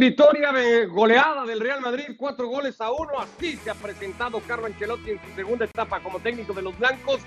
Victoria 0.00 0.52
de 0.52 0.86
goleada 0.86 1.44
del 1.44 1.58
Real 1.58 1.80
Madrid, 1.80 2.14
cuatro 2.16 2.46
goles 2.46 2.80
a 2.80 2.92
uno. 2.92 3.18
Así 3.18 3.56
se 3.56 3.68
ha 3.68 3.74
presentado 3.74 4.40
Carlo 4.46 4.66
Ancelotti 4.66 5.10
en 5.10 5.20
su 5.20 5.34
segunda 5.34 5.64
etapa 5.64 6.00
como 6.00 6.20
técnico 6.20 6.54
de 6.54 6.62
los 6.62 6.78
blancos, 6.78 7.20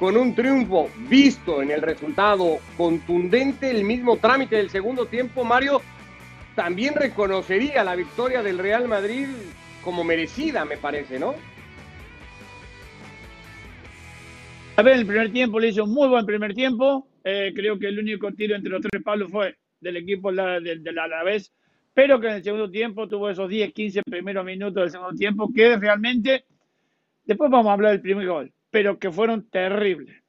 con 0.00 0.16
un 0.16 0.34
triunfo 0.34 0.88
visto 0.96 1.60
en 1.60 1.70
el 1.70 1.82
resultado 1.82 2.60
contundente, 2.78 3.70
el 3.70 3.84
mismo 3.84 4.16
trámite 4.16 4.56
del 4.56 4.70
segundo 4.70 5.04
tiempo. 5.04 5.44
Mario 5.44 5.82
también 6.54 6.94
reconocería 6.94 7.84
la 7.84 7.94
victoria 7.94 8.42
del 8.42 8.58
Real 8.58 8.88
Madrid 8.88 9.26
como 9.82 10.02
merecida, 10.02 10.64
me 10.64 10.78
parece, 10.78 11.18
¿no? 11.18 11.34
A 14.76 14.82
ver, 14.82 14.96
el 14.96 15.06
primer 15.06 15.30
tiempo 15.32 15.60
le 15.60 15.68
hizo 15.68 15.84
un 15.84 15.92
muy 15.92 16.08
buen 16.08 16.26
primer 16.26 16.52
tiempo. 16.52 17.06
Eh, 17.22 17.52
creo 17.54 17.78
que 17.78 17.86
el 17.86 17.98
único 17.98 18.32
tiro 18.32 18.56
entre 18.56 18.70
los 18.70 18.82
tres 18.82 19.02
palos 19.02 19.30
fue 19.30 19.56
del 19.80 19.98
equipo 19.98 20.32
del 20.32 20.82
de, 20.82 20.92
la 20.92 21.04
Alavés 21.04 21.52
pero 21.94 22.20
que 22.20 22.26
en 22.26 22.32
el 22.34 22.42
segundo 22.42 22.68
tiempo 22.68 23.08
tuvo 23.08 23.30
esos 23.30 23.48
10, 23.48 23.72
15 23.72 24.02
primeros 24.02 24.44
minutos 24.44 24.74
del 24.74 24.90
segundo 24.90 25.14
tiempo 25.14 25.48
que 25.54 25.76
realmente, 25.76 26.44
después 27.24 27.50
vamos 27.50 27.68
a 27.68 27.74
hablar 27.74 27.92
del 27.92 28.00
primer 28.00 28.26
gol, 28.26 28.52
pero 28.68 28.98
que 28.98 29.12
fueron 29.12 29.48
terribles. 29.48 30.20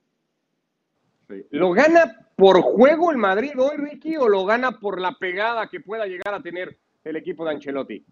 ¿Lo 1.49 1.71
gana 1.71 2.29
por 2.35 2.61
juego 2.61 3.11
el 3.11 3.17
Madrid 3.17 3.53
hoy, 3.57 3.77
Ricky, 3.77 4.15
o 4.15 4.29
lo 4.29 4.45
gana 4.45 4.73
por 4.79 5.01
la 5.01 5.17
pegada 5.19 5.67
que 5.67 5.79
pueda 5.79 6.05
llegar 6.05 6.35
a 6.35 6.43
tener 6.43 6.77
el 7.03 7.15
equipo 7.15 7.43
de 7.43 7.51
Ancelotti? 7.51 8.05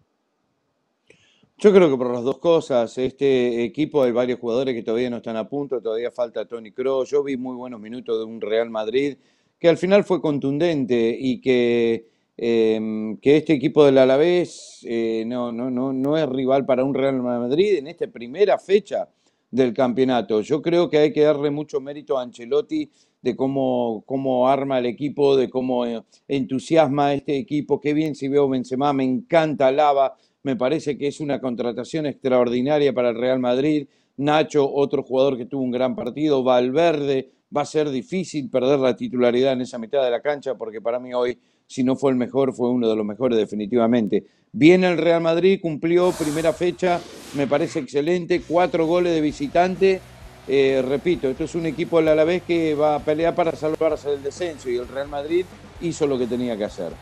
Yo 1.56 1.72
creo 1.72 1.90
que 1.90 1.96
por 1.96 2.12
las 2.12 2.24
dos 2.24 2.38
cosas, 2.38 2.98
este 2.98 3.64
equipo 3.64 4.02
hay 4.02 4.12
varios 4.12 4.40
jugadores 4.40 4.74
que 4.74 4.82
todavía 4.82 5.08
no 5.08 5.18
están 5.18 5.36
a 5.36 5.48
punto, 5.48 5.80
todavía 5.80 6.10
falta 6.10 6.46
Tony 6.46 6.72
Kroos, 6.72 7.10
yo 7.10 7.22
vi 7.22 7.36
muy 7.36 7.54
buenos 7.56 7.80
minutos 7.80 8.18
de 8.18 8.24
un 8.24 8.40
Real 8.40 8.70
Madrid 8.70 9.16
que 9.58 9.68
al 9.68 9.78
final 9.78 10.04
fue 10.04 10.20
contundente 10.20 11.16
y 11.18 11.40
que 11.40 12.08
Em, 12.36 13.16
que 13.18 13.36
este 13.36 13.52
equipo 13.52 13.84
del 13.84 13.96
Alavés 13.98 14.80
eh, 14.82 15.22
no, 15.24 15.52
no, 15.52 15.70
no, 15.70 15.92
no 15.92 16.18
es 16.18 16.28
rival 16.28 16.66
para 16.66 16.82
un 16.82 16.92
Real 16.92 17.22
Madrid 17.22 17.76
en 17.76 17.86
esta 17.86 18.08
primera 18.08 18.58
fecha 18.58 19.08
del 19.50 19.72
campeonato. 19.72 20.40
Yo 20.40 20.60
creo 20.60 20.90
que 20.90 20.98
hay 20.98 21.12
que 21.12 21.22
darle 21.22 21.50
mucho 21.50 21.80
mérito 21.80 22.18
a 22.18 22.22
Ancelotti 22.22 22.90
de 23.22 23.36
cómo, 23.36 24.02
cómo 24.04 24.48
arma 24.48 24.80
el 24.80 24.86
equipo, 24.86 25.36
de 25.36 25.48
cómo 25.48 25.86
eh, 25.86 26.02
entusiasma 26.26 27.14
este 27.14 27.38
equipo. 27.38 27.80
Qué 27.80 27.94
bien 27.94 28.16
si 28.16 28.26
veo 28.26 28.48
Benzema, 28.48 28.92
me 28.92 29.04
encanta 29.04 29.70
Lava, 29.70 30.16
me 30.44 30.54
parece 30.54 30.96
que 30.96 31.08
es 31.08 31.18
una 31.20 31.40
contratación 31.40 32.06
extraordinaria 32.06 32.92
para 32.92 33.10
el 33.10 33.16
Real 33.16 33.40
Madrid. 33.40 33.88
Nacho, 34.16 34.72
otro 34.72 35.02
jugador 35.02 35.36
que 35.36 35.46
tuvo 35.46 35.62
un 35.62 35.72
gran 35.72 35.96
partido, 35.96 36.44
Valverde, 36.44 37.32
va 37.54 37.62
a 37.62 37.66
ser 37.66 37.90
difícil 37.90 38.48
perder 38.48 38.78
la 38.78 38.94
titularidad 38.94 39.54
en 39.54 39.62
esa 39.62 39.78
mitad 39.78 40.04
de 40.04 40.10
la 40.10 40.20
cancha 40.20 40.54
porque 40.54 40.80
para 40.80 41.00
mí 41.00 41.12
hoy 41.12 41.36
si 41.66 41.82
no 41.82 41.96
fue 41.96 42.10
el 42.10 42.16
mejor, 42.16 42.52
fue 42.52 42.70
uno 42.70 42.88
de 42.88 42.96
los 42.96 43.06
mejores 43.06 43.38
definitivamente. 43.38 44.24
Viene 44.52 44.90
el 44.90 44.98
Real 44.98 45.20
Madrid, 45.20 45.60
cumplió 45.60 46.12
primera 46.12 46.52
fecha, 46.52 47.00
me 47.34 47.46
parece 47.46 47.80
excelente, 47.80 48.42
cuatro 48.46 48.86
goles 48.86 49.14
de 49.14 49.20
visitante. 49.20 50.00
Eh, 50.46 50.84
repito, 50.86 51.28
esto 51.28 51.44
es 51.44 51.54
un 51.54 51.66
equipo 51.66 51.98
del 51.98 52.08
Alavés 52.08 52.42
que 52.42 52.74
va 52.74 52.96
a 52.96 52.98
pelear 53.00 53.34
para 53.34 53.56
salvarse 53.56 54.10
del 54.10 54.22
descenso 54.22 54.68
y 54.68 54.76
el 54.76 54.86
Real 54.86 55.08
Madrid 55.08 55.46
hizo 55.80 56.06
lo 56.06 56.18
que 56.18 56.26
tenía 56.26 56.56
que 56.56 56.64
hacer. 56.64 56.92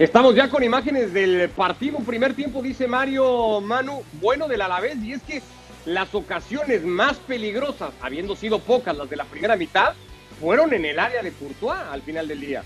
Estamos 0.00 0.34
ya 0.34 0.48
con 0.48 0.64
imágenes 0.64 1.12
del 1.12 1.50
partido, 1.50 1.98
primer 1.98 2.32
tiempo, 2.32 2.62
dice 2.62 2.88
Mario 2.88 3.60
Manu, 3.60 4.02
bueno 4.14 4.48
del 4.48 4.62
Alavés, 4.62 4.96
y 5.04 5.12
es 5.12 5.22
que 5.22 5.42
las 5.84 6.14
ocasiones 6.14 6.82
más 6.84 7.18
peligrosas, 7.18 7.90
habiendo 8.00 8.34
sido 8.34 8.60
pocas 8.60 8.96
las 8.96 9.10
de 9.10 9.16
la 9.16 9.26
primera 9.26 9.56
mitad, 9.56 9.92
fueron 10.40 10.72
en 10.72 10.86
el 10.86 10.98
área 10.98 11.22
de 11.22 11.32
Courtois 11.32 11.78
al 11.90 12.00
final 12.00 12.26
del 12.28 12.40
día. 12.40 12.62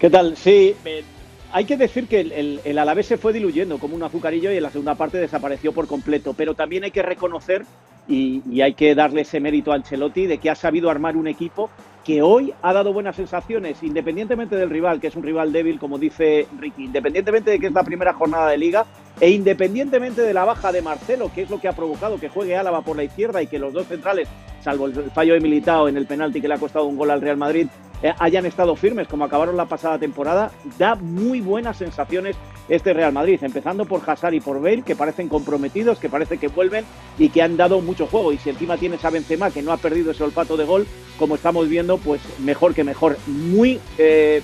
¿Qué 0.00 0.10
tal? 0.10 0.36
Sí, 0.36 0.74
eh, 0.84 1.04
hay 1.52 1.64
que 1.64 1.76
decir 1.76 2.08
que 2.08 2.22
el, 2.22 2.60
el, 2.64 2.76
Alavés 2.76 3.06
se 3.06 3.16
fue 3.16 3.32
diluyendo 3.32 3.78
como 3.78 3.94
un 3.94 4.02
azucarillo 4.02 4.50
y 4.50 4.56
en 4.56 4.64
la 4.64 4.70
segunda 4.70 4.96
parte 4.96 5.18
desapareció 5.18 5.70
por 5.70 5.86
completo, 5.86 6.34
pero 6.36 6.54
también 6.54 6.82
hay 6.82 6.90
que 6.90 7.02
reconocer 7.02 7.64
y, 8.08 8.42
y, 8.50 8.62
hay 8.62 8.74
que 8.74 8.96
darle 8.96 9.20
ese 9.20 9.38
mérito 9.38 9.70
a 9.70 9.76
Ancelotti 9.76 10.26
de 10.26 10.38
que 10.38 10.50
ha 10.50 10.56
sabido 10.56 10.90
armar 10.90 11.16
un 11.16 11.28
equipo 11.28 11.70
que 12.08 12.22
hoy 12.22 12.54
ha 12.62 12.72
dado 12.72 12.94
buenas 12.94 13.16
sensaciones, 13.16 13.82
independientemente 13.82 14.56
del 14.56 14.70
rival, 14.70 14.98
que 14.98 15.08
es 15.08 15.14
un 15.14 15.22
rival 15.22 15.52
débil, 15.52 15.78
como 15.78 15.98
dice 15.98 16.48
Ricky, 16.58 16.84
independientemente 16.84 17.50
de 17.50 17.60
que 17.60 17.66
es 17.66 17.72
la 17.74 17.82
primera 17.82 18.14
jornada 18.14 18.48
de 18.48 18.56
liga 18.56 18.86
e 19.20 19.30
independientemente 19.30 20.22
de 20.22 20.34
la 20.34 20.44
baja 20.44 20.72
de 20.72 20.82
Marcelo, 20.82 21.30
que 21.34 21.42
es 21.42 21.50
lo 21.50 21.60
que 21.60 21.68
ha 21.68 21.72
provocado 21.72 22.18
que 22.18 22.28
juegue 22.28 22.56
Álava 22.56 22.82
por 22.82 22.96
la 22.96 23.04
izquierda 23.04 23.42
y 23.42 23.46
que 23.46 23.58
los 23.58 23.72
dos 23.72 23.86
centrales, 23.86 24.28
salvo 24.62 24.86
el 24.86 25.10
fallo 25.10 25.34
de 25.34 25.40
Militao 25.40 25.88
en 25.88 25.96
el 25.96 26.06
penalti 26.06 26.40
que 26.40 26.48
le 26.48 26.54
ha 26.54 26.58
costado 26.58 26.86
un 26.86 26.96
gol 26.96 27.10
al 27.10 27.20
Real 27.20 27.36
Madrid, 27.36 27.66
eh, 28.00 28.14
hayan 28.20 28.46
estado 28.46 28.76
firmes 28.76 29.08
como 29.08 29.24
acabaron 29.24 29.56
la 29.56 29.66
pasada 29.66 29.98
temporada, 29.98 30.52
da 30.78 30.94
muy 30.94 31.40
buenas 31.40 31.78
sensaciones 31.78 32.36
este 32.68 32.92
Real 32.92 33.12
Madrid, 33.12 33.40
empezando 33.42 33.86
por 33.86 34.02
Hazard 34.08 34.34
y 34.34 34.40
por 34.40 34.60
Bale, 34.60 34.82
que 34.82 34.94
parecen 34.94 35.28
comprometidos, 35.28 35.98
que 35.98 36.08
parece 36.08 36.38
que 36.38 36.48
vuelven 36.48 36.84
y 37.18 37.30
que 37.30 37.42
han 37.42 37.56
dado 37.56 37.80
mucho 37.80 38.06
juego. 38.06 38.32
Y 38.32 38.38
si 38.38 38.50
encima 38.50 38.76
tienes 38.76 39.04
a 39.04 39.10
Benzema, 39.10 39.50
que 39.50 39.62
no 39.62 39.72
ha 39.72 39.78
perdido 39.78 40.12
ese 40.12 40.22
olfato 40.22 40.56
de 40.56 40.64
gol, 40.64 40.86
como 41.18 41.34
estamos 41.34 41.68
viendo, 41.68 41.98
pues 41.98 42.20
mejor 42.38 42.74
que 42.74 42.84
mejor. 42.84 43.16
Muy, 43.26 43.80
eh, 43.96 44.42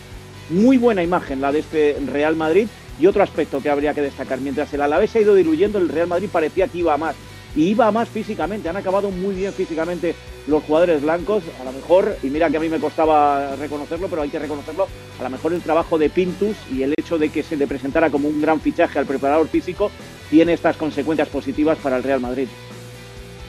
muy 0.50 0.78
buena 0.78 1.02
imagen 1.02 1.40
la 1.40 1.52
de 1.52 1.60
este 1.60 1.96
Real 2.06 2.34
Madrid. 2.34 2.66
Y 2.98 3.06
otro 3.06 3.22
aspecto 3.22 3.60
que 3.60 3.70
habría 3.70 3.94
que 3.94 4.02
destacar, 4.02 4.40
mientras 4.40 4.72
el 4.72 4.80
Alavés 4.80 5.10
se 5.10 5.18
ha 5.18 5.22
ido 5.22 5.34
diluyendo, 5.34 5.78
el 5.78 5.88
Real 5.88 6.06
Madrid 6.06 6.28
parecía 6.30 6.68
que 6.68 6.78
iba 6.78 6.94
a 6.94 6.98
más 6.98 7.16
y 7.56 7.68
iba 7.68 7.90
más 7.90 8.08
físicamente. 8.08 8.68
Han 8.68 8.76
acabado 8.76 9.10
muy 9.10 9.34
bien 9.34 9.52
físicamente 9.52 10.14
los 10.46 10.62
jugadores 10.62 11.02
blancos. 11.02 11.42
A 11.60 11.64
lo 11.64 11.72
mejor, 11.72 12.16
y 12.22 12.28
mira 12.28 12.50
que 12.50 12.56
a 12.56 12.60
mí 12.60 12.68
me 12.68 12.78
costaba 12.78 13.56
reconocerlo, 13.56 14.08
pero 14.08 14.22
hay 14.22 14.30
que 14.30 14.38
reconocerlo, 14.38 14.86
a 15.18 15.22
lo 15.22 15.30
mejor 15.30 15.52
el 15.52 15.62
trabajo 15.62 15.98
de 15.98 16.10
Pintus 16.10 16.56
y 16.72 16.82
el 16.82 16.94
hecho 16.96 17.18
de 17.18 17.30
que 17.30 17.42
se 17.42 17.56
le 17.56 17.66
presentara 17.66 18.10
como 18.10 18.28
un 18.28 18.40
gran 18.40 18.60
fichaje 18.60 18.98
al 18.98 19.06
preparador 19.06 19.48
físico 19.48 19.90
tiene 20.30 20.52
estas 20.52 20.76
consecuencias 20.76 21.28
positivas 21.28 21.78
para 21.78 21.96
el 21.96 22.02
Real 22.02 22.20
Madrid. 22.20 22.48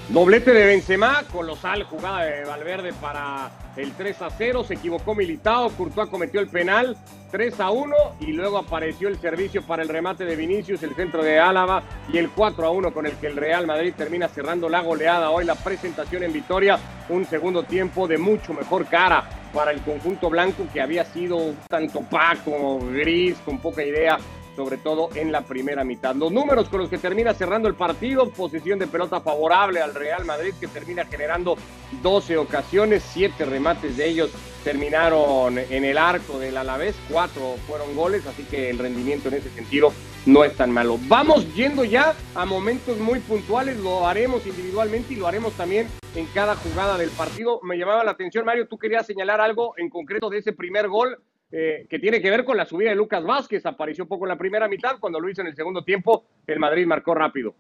Doblete 0.10 0.54
de 0.54 0.68
Benzema, 0.68 1.24
colosal 1.32 1.82
jugada 1.82 2.26
de 2.26 2.46
Valverde 2.46 2.94
para 2.94 3.50
el 3.76 3.92
3 3.94 4.22
a 4.22 4.30
0, 4.30 4.64
se 4.64 4.76
equivocó 4.76 5.16
Militao, 5.16 5.72
Courtois 5.72 6.08
cometió 6.10 6.40
el 6.40 6.48
penal, 6.48 6.96
3 7.32 7.60
a 7.60 7.72
1 7.72 7.96
y 8.20 8.28
luego 8.28 8.60
apareció 8.60 9.08
el 9.08 9.18
servicio 9.18 9.64
para 9.64 9.82
el 9.82 9.90
remate 9.90 10.24
de 10.24 10.36
Vinicius, 10.36 10.84
el 10.84 10.96
centro 10.96 11.24
de 11.24 11.40
Álava 11.40 11.82
y 12.14 12.20
el 12.20 12.30
4 12.30 12.68
a 12.68 12.70
1 12.70 12.94
con 12.94 13.08
el 13.08 13.14
que 13.14 13.26
el 13.26 13.36
Real 13.36 13.66
Madrid 13.66 13.96
termina 13.98 14.28
cerrando 14.28 14.70
la 14.70 14.82
goleada. 14.82 15.32
Hoy 15.32 15.44
la 15.44 15.56
presentación 15.56 16.22
en 16.22 16.34
Vitoria, 16.34 16.78
un 17.10 17.26
segundo 17.26 17.64
tiempo 17.64 18.08
de 18.08 18.20
mucho 18.20 18.54
mejor 18.54 18.86
cara 18.86 19.28
para 19.56 19.72
el 19.72 19.82
conjunto 19.82 20.30
blanco 20.30 20.68
que 20.72 20.82
había 20.82 21.04
sido 21.04 21.56
tanto 21.68 22.00
opaco, 22.00 22.80
gris, 22.92 23.38
con 23.44 23.58
poca 23.58 23.84
idea 23.84 24.20
sobre 24.56 24.78
todo 24.78 25.10
en 25.16 25.32
la 25.32 25.42
primera 25.42 25.84
mitad. 25.84 26.16
Los 26.16 26.32
números 26.32 26.70
con 26.70 26.80
los 26.80 26.90
que 26.90 26.98
termina 26.98 27.34
cerrando 27.34 27.68
el 27.68 27.76
partido, 27.76 28.30
posición 28.30 28.80
de 28.80 28.88
pelota 28.88 29.22
favorable 29.22 29.82
al 29.82 29.94
Real 29.94 30.26
Madrid 30.26 30.54
que 30.60 30.68
termina 30.68 31.06
generando 31.06 31.58
12 32.02 32.38
ocasiones, 32.38 33.04
7 33.14 33.46
remates 33.46 33.98
de 33.98 34.08
ellos 34.08 34.32
terminaron 34.64 35.60
en 35.60 35.86
el 35.86 35.98
arco 35.98 36.40
del 36.40 36.58
Alavés, 36.58 36.96
4 37.12 37.56
fueron 37.68 37.96
goles, 37.96 38.26
así 38.26 38.44
que 38.44 38.72
el 38.72 38.80
rendimiento 38.80 39.28
en 39.28 39.36
ese 39.36 39.50
sentido 39.52 39.94
no 40.26 40.44
es 40.44 40.56
tan 40.56 40.72
malo. 40.72 40.98
Vamos 41.08 41.54
yendo 41.54 41.84
ya 41.84 42.16
a 42.34 42.46
momentos 42.46 42.98
muy 42.98 43.20
puntuales, 43.20 43.78
lo 43.78 44.08
haremos 44.08 44.46
individualmente 44.48 45.14
y 45.14 45.18
lo 45.18 45.28
haremos 45.28 45.54
también 45.54 45.88
en 46.16 46.26
cada 46.28 46.56
jugada 46.56 46.98
del 46.98 47.12
partido. 47.12 47.60
Me 47.62 47.78
llamaba 47.78 48.04
la 48.04 48.12
atención, 48.12 48.44
Mario, 48.44 48.68
tú 48.68 48.80
querías 48.80 49.06
señalar 49.06 49.40
algo 49.40 49.76
en 49.78 49.90
concreto 49.90 50.30
de 50.32 50.40
ese 50.40 50.54
primer 50.54 50.88
gol 50.88 51.22
eh, 51.52 51.86
que 51.90 52.00
tiene 52.00 52.22
que 52.22 52.30
ver 52.30 52.44
con 52.44 52.58
la 52.58 52.66
subida 52.66 52.90
de 52.90 52.96
Lucas 52.96 53.24
Vázquez. 53.24 53.66
Apareció 53.66 54.08
poco 54.08 54.26
en 54.26 54.30
la 54.30 54.38
primera 54.38 54.68
mitad, 54.68 55.00
cuando 55.00 55.20
lo 55.20 55.30
hizo 55.30 55.42
en 55.42 55.48
el 55.48 55.56
segundo 55.56 55.84
tiempo, 55.84 56.26
el 56.48 56.60
Madrid 56.60 56.86
marcó 56.86 57.14
rápido. 57.14 57.56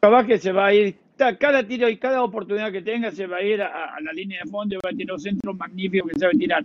Vázquez 0.00 0.42
se 0.42 0.52
va 0.52 0.66
a 0.66 0.74
ir, 0.74 0.96
cada 1.38 1.66
tiro 1.66 1.88
y 1.88 1.96
cada 1.96 2.22
oportunidad 2.22 2.72
que 2.72 2.82
tenga 2.82 3.10
se 3.10 3.26
va 3.26 3.38
a 3.38 3.42
ir 3.42 3.62
a, 3.62 3.98
la 4.00 4.12
línea 4.12 4.40
de 4.44 4.50
fondo, 4.50 4.76
va 4.84 4.90
a 4.90 4.96
tener 4.96 5.12
un 5.12 5.20
centro 5.20 5.54
magnífico 5.54 6.08
que 6.08 6.18
sabe 6.18 6.34
tirar. 6.34 6.64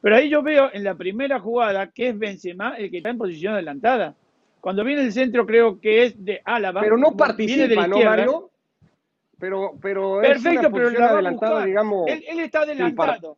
Pero 0.00 0.16
ahí 0.16 0.28
yo 0.28 0.42
veo 0.42 0.70
en 0.72 0.84
la 0.84 0.94
primera 0.94 1.40
jugada 1.40 1.90
que 1.90 2.08
es 2.08 2.18
Benzema 2.18 2.76
el 2.76 2.90
que 2.90 2.98
está 2.98 3.10
en 3.10 3.18
posición 3.18 3.54
adelantada. 3.54 4.14
Cuando 4.60 4.84
viene 4.84 5.02
el 5.02 5.12
centro 5.12 5.46
creo 5.46 5.80
que 5.80 6.04
es 6.04 6.24
de 6.24 6.40
Álava. 6.44 6.80
Pero 6.80 6.96
no 6.96 7.16
participa, 7.16 7.86
¿no, 7.86 7.98
Mario? 8.00 8.50
Pero, 9.38 9.78
pero 9.80 10.20
Perfecto, 10.20 10.70
pero 10.70 10.88
adelantado, 10.88 11.62
digamos. 11.62 12.08
Él, 12.08 12.40
está 12.40 12.62
adelantado. 12.62 13.36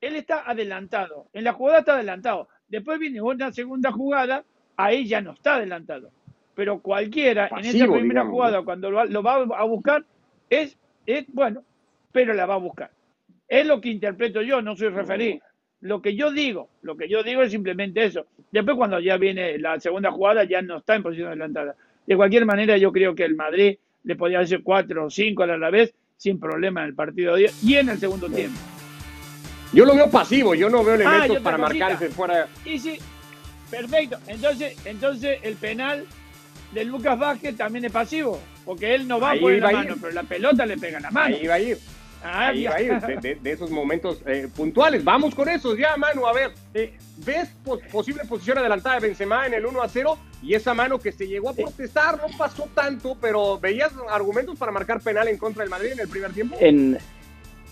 Él 0.00 0.16
está 0.16 0.48
adelantado. 0.48 1.26
En 1.32 1.44
la 1.44 1.52
jugada 1.52 1.80
está 1.80 1.94
adelantado. 1.94 2.48
Después 2.68 2.98
viene 2.98 3.20
una 3.20 3.52
segunda 3.52 3.90
jugada, 3.90 4.44
ahí 4.76 5.06
ya 5.06 5.20
no 5.20 5.32
está 5.32 5.56
adelantado. 5.56 6.10
Pero 6.54 6.80
cualquiera 6.80 7.48
en 7.56 7.64
esa 7.64 7.86
primera 7.86 8.24
jugada, 8.26 8.62
cuando 8.62 8.90
lo, 8.90 9.22
va 9.22 9.34
a 9.34 9.64
buscar, 9.64 10.04
es, 10.50 10.76
es 11.06 11.24
bueno, 11.28 11.62
pero 12.12 12.34
la 12.34 12.46
va 12.46 12.54
a 12.54 12.58
buscar. 12.58 12.90
Es 13.46 13.66
lo 13.66 13.80
que 13.80 13.90
interpreto 13.90 14.42
yo, 14.42 14.60
no 14.60 14.76
soy 14.76 14.88
referí. 14.88 15.40
Lo 15.80 16.02
que 16.02 16.16
yo 16.16 16.32
digo, 16.32 16.68
lo 16.82 16.96
que 16.96 17.08
yo 17.08 17.22
digo 17.22 17.42
es 17.42 17.52
simplemente 17.52 18.04
eso. 18.04 18.26
Después 18.50 18.76
cuando 18.76 18.98
ya 18.98 19.16
viene 19.16 19.58
la 19.58 19.78
segunda 19.78 20.10
jugada 20.10 20.44
ya 20.44 20.60
no 20.60 20.78
está 20.78 20.96
en 20.96 21.02
posición 21.02 21.28
adelantada. 21.28 21.76
De 22.06 22.16
cualquier 22.16 22.44
manera, 22.46 22.76
yo 22.76 22.90
creo 22.90 23.14
que 23.14 23.24
el 23.24 23.36
Madrid 23.36 23.78
le 24.02 24.16
podía 24.16 24.40
hacer 24.40 24.62
cuatro 24.62 25.06
o 25.06 25.10
cinco 25.10 25.44
a 25.44 25.46
la 25.46 25.70
vez 25.70 25.94
sin 26.16 26.40
problema 26.40 26.82
en 26.82 26.88
el 26.88 26.94
partido 26.94 27.36
y 27.38 27.74
en 27.74 27.88
el 27.88 27.98
segundo 27.98 28.28
tiempo. 28.28 28.58
Yo 29.72 29.84
lo 29.84 29.94
veo 29.94 30.10
pasivo, 30.10 30.54
yo 30.54 30.70
no 30.70 30.82
veo 30.82 30.94
ah, 30.94 30.96
elementos 30.96 31.42
para 31.42 31.58
marcar 31.58 31.92
ese 31.92 32.08
fuera. 32.08 32.48
Y 32.64 32.78
sí, 32.78 32.98
perfecto. 33.70 34.18
Entonces, 34.26 34.76
entonces 34.84 35.38
el 35.42 35.56
penal 35.56 36.06
de 36.72 36.84
Lucas 36.84 37.18
Vázquez 37.18 37.56
también 37.56 37.84
es 37.84 37.92
pasivo, 37.92 38.40
porque 38.64 38.94
él 38.94 39.06
no 39.06 39.20
va 39.20 39.32
a 39.32 39.36
poner 39.36 39.60
la 39.60 39.70
mano, 39.70 39.96
pero 40.00 40.12
la 40.12 40.22
pelota 40.22 40.66
le 40.66 40.78
pega 40.78 40.98
en 40.98 41.02
la 41.02 41.10
mano. 41.10 41.36
Ahí 41.36 41.46
va 41.46 41.54
a 41.54 41.60
ir. 41.60 41.78
Ah, 42.22 42.48
ahí 42.48 42.64
va 42.64 42.74
a 42.74 42.82
ir, 42.82 43.20
de, 43.20 43.52
esos 43.52 43.70
momentos 43.70 44.22
eh, 44.26 44.48
puntuales. 44.54 45.04
Vamos 45.04 45.34
con 45.34 45.48
esos 45.48 45.78
ya, 45.78 45.96
Manu. 45.96 46.26
A 46.26 46.32
ver, 46.32 46.52
eh, 46.74 46.94
¿ves 47.18 47.50
posible 47.92 48.24
posición 48.24 48.58
adelantada 48.58 48.96
de 48.96 49.06
Benzema 49.06 49.46
en 49.46 49.54
el 49.54 49.64
1 49.64 49.82
a 49.82 49.88
0? 49.88 50.18
Y 50.42 50.54
esa 50.54 50.74
mano 50.74 50.98
que 50.98 51.12
se 51.12 51.28
llegó 51.28 51.50
a 51.50 51.52
protestar 51.52 52.16
no 52.16 52.36
pasó 52.36 52.68
tanto, 52.74 53.16
pero 53.20 53.58
¿veías 53.60 53.92
argumentos 54.10 54.58
para 54.58 54.72
marcar 54.72 55.00
penal 55.00 55.28
en 55.28 55.38
contra 55.38 55.62
del 55.62 55.70
Madrid 55.70 55.92
en 55.92 56.00
el 56.00 56.08
primer 56.08 56.32
tiempo? 56.32 56.56
En, 56.58 56.98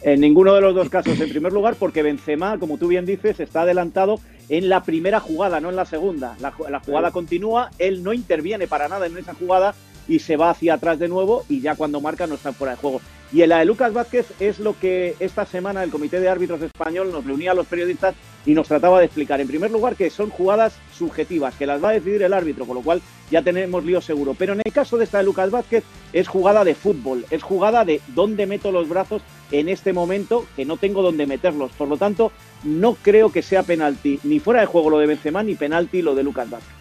en 0.02 0.20
ninguno 0.20 0.54
de 0.54 0.60
los 0.60 0.74
dos 0.74 0.88
casos, 0.88 1.18
en 1.20 1.28
primer 1.28 1.52
lugar, 1.52 1.76
porque 1.78 2.02
Benzema, 2.02 2.58
como 2.58 2.78
tú 2.78 2.88
bien 2.88 3.06
dices, 3.06 3.40
está 3.40 3.62
adelantado 3.62 4.20
en 4.48 4.68
la 4.68 4.82
primera 4.82 5.20
jugada, 5.20 5.60
no 5.60 5.70
en 5.70 5.76
la 5.76 5.84
segunda. 5.84 6.36
La, 6.40 6.80
jugada 6.80 7.10
continúa, 7.10 7.70
él 7.78 8.02
no 8.02 8.12
interviene 8.12 8.66
para 8.66 8.88
nada 8.88 9.06
en 9.06 9.16
esa 9.16 9.34
jugada 9.34 9.74
y 10.08 10.20
se 10.20 10.36
va 10.36 10.50
hacia 10.50 10.74
atrás 10.74 10.98
de 10.98 11.08
nuevo 11.08 11.44
y 11.48 11.60
ya 11.60 11.74
cuando 11.74 12.00
marca 12.00 12.26
no 12.26 12.34
está 12.34 12.52
fuera 12.52 12.74
de 12.74 12.78
juego. 12.78 13.00
Y 13.32 13.42
en 13.42 13.48
la 13.48 13.58
de 13.58 13.64
Lucas 13.64 13.92
Vázquez 13.92 14.26
es 14.38 14.60
lo 14.60 14.78
que 14.78 15.16
esta 15.18 15.46
semana 15.46 15.82
el 15.82 15.90
Comité 15.90 16.20
de 16.20 16.28
Árbitros 16.28 16.62
Español 16.62 17.10
nos 17.10 17.24
reunía 17.24 17.50
a 17.50 17.54
los 17.54 17.66
periodistas 17.66 18.14
y 18.46 18.54
nos 18.54 18.68
trataba 18.68 19.00
de 19.00 19.06
explicar. 19.06 19.40
En 19.40 19.48
primer 19.48 19.70
lugar, 19.70 19.96
que 19.96 20.08
son 20.08 20.30
jugadas 20.30 20.78
subjetivas, 20.96 21.54
que 21.56 21.66
las 21.66 21.82
va 21.82 21.90
a 21.90 21.92
decidir 21.92 22.22
el 22.22 22.32
árbitro, 22.32 22.64
con 22.64 22.76
lo 22.76 22.82
cual 22.82 23.02
ya 23.30 23.42
tenemos 23.42 23.84
lío 23.84 24.00
seguro. 24.00 24.34
Pero 24.38 24.54
en 24.54 24.62
el 24.64 24.72
caso 24.72 24.96
de 24.96 25.04
esta 25.04 25.18
de 25.18 25.24
Lucas 25.24 25.50
Vázquez, 25.50 25.84
es 26.12 26.28
jugada 26.28 26.64
de 26.64 26.74
fútbol, 26.74 27.26
es 27.30 27.42
jugada 27.42 27.84
de 27.84 28.00
dónde 28.14 28.46
meto 28.46 28.70
los 28.70 28.88
brazos 28.88 29.22
en 29.50 29.68
este 29.68 29.92
momento, 29.92 30.46
que 30.54 30.64
no 30.64 30.76
tengo 30.76 31.02
dónde 31.02 31.26
meterlos. 31.26 31.72
Por 31.72 31.88
lo 31.88 31.96
tanto, 31.96 32.32
no 32.64 32.94
creo 32.94 33.30
que 33.30 33.42
sea 33.42 33.64
penalti, 33.64 34.20
ni 34.22 34.38
fuera 34.38 34.60
de 34.60 34.66
juego 34.66 34.90
lo 34.90 34.98
de 34.98 35.06
Benzema, 35.06 35.42
ni 35.42 35.56
penalti 35.56 36.02
lo 36.02 36.14
de 36.14 36.22
Lucas 36.22 36.48
Vázquez. 36.48 36.76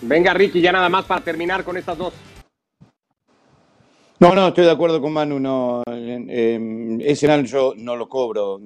Venga, 0.00 0.32
Ricky, 0.34 0.60
ya 0.60 0.72
nada 0.72 0.88
más 0.88 1.04
para 1.04 1.22
terminar 1.22 1.64
con 1.64 1.76
estas 1.76 1.98
dos. 1.98 2.14
No, 4.18 4.34
no, 4.36 4.48
estoy 4.48 4.64
de 4.64 4.70
acuerdo 4.70 5.00
con 5.00 5.12
Manu. 5.12 5.40
No, 5.40 5.82
ese 5.88 7.30
año 7.30 7.44
yo 7.44 7.74
no 7.76 7.96
lo 7.96 8.08
cobro. 8.08 8.60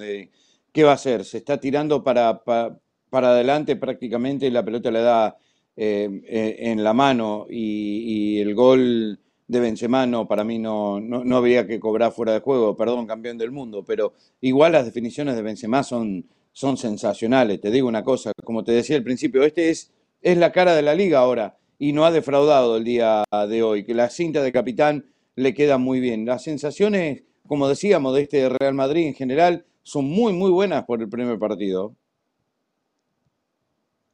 ¿Qué 0.76 0.84
va 0.84 0.90
a 0.90 0.96
hacer? 0.96 1.25
Se 1.25 1.38
está 1.38 1.58
tirando 1.58 2.05
para, 2.05 2.44
para, 2.44 2.78
adelante 3.11 3.76
prácticamente, 3.76 4.50
la 4.50 4.62
pelota 4.62 4.90
le 4.90 5.00
da 5.00 5.38
eh, 5.75 6.20
eh, 6.26 6.56
en 6.58 6.84
la 6.84 6.93
mano 6.93 7.46
y, 7.49 8.38
el 8.40 8.55
gol 8.55 9.19
de 9.49 9.61
Benzema 9.61 10.06
no, 10.06 10.28
para 10.28 10.44
mí 10.44 10.58
no, 10.58 11.00
no, 11.00 11.25
no, 11.25 11.38
había 11.38 11.67
que 11.67 11.81
cobrar 11.81 12.12
fuera 12.12 12.34
de 12.34 12.40
juego, 12.40 12.76
perdón, 12.76 13.06
campeón 13.06 13.38
del 13.38 13.52
mundo, 13.52 13.87
pero 13.87 14.12
igual 14.43 14.73
las 14.73 14.84
definiciones 14.84 15.34
de 15.34 15.40
Benzema 15.40 15.82
son, 15.82 16.26
son 16.52 16.76
sensacionales. 16.76 17.58
Te 17.58 17.70
digo 17.70 17.88
una 17.88 18.05
cosa, 18.05 18.32
como 18.44 18.62
te 18.62 18.73
decía 18.73 18.99
al 18.99 19.02
principio, 19.02 19.44
este 19.44 19.70
es 19.70 19.94
es 20.20 20.37
la 20.37 20.52
cara 20.52 20.76
de 20.76 20.82
la 20.82 20.94
liga 20.94 21.20
ahora 21.20 21.56
y 21.78 21.94
no 21.94 22.05
ha 22.05 22.11
defraudado 22.11 22.76
el 22.76 22.84
día 22.84 23.25
de 23.49 23.62
hoy, 23.62 23.87
que 23.87 23.94
la 23.94 24.11
cinta 24.11 24.43
de 24.43 24.52
capitán 24.52 25.06
le 25.37 25.55
queda 25.55 25.78
muy 25.78 26.00
bien. 26.00 26.26
Las 26.26 26.43
sensaciones, 26.43 27.23
como 27.46 27.67
decíamos, 27.67 28.14
de 28.14 28.23
este 28.23 28.50
Real 28.50 28.75
Madrid 28.75 29.06
en 29.06 29.14
general 29.14 29.64
son 29.87 30.05
muy, 30.05 30.33
muy 30.33 30.50
buenas 30.50 30.85
por 30.85 31.00
el 31.00 31.09
primer 31.09 31.38
partido. 31.38 31.94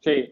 Sí, 0.00 0.30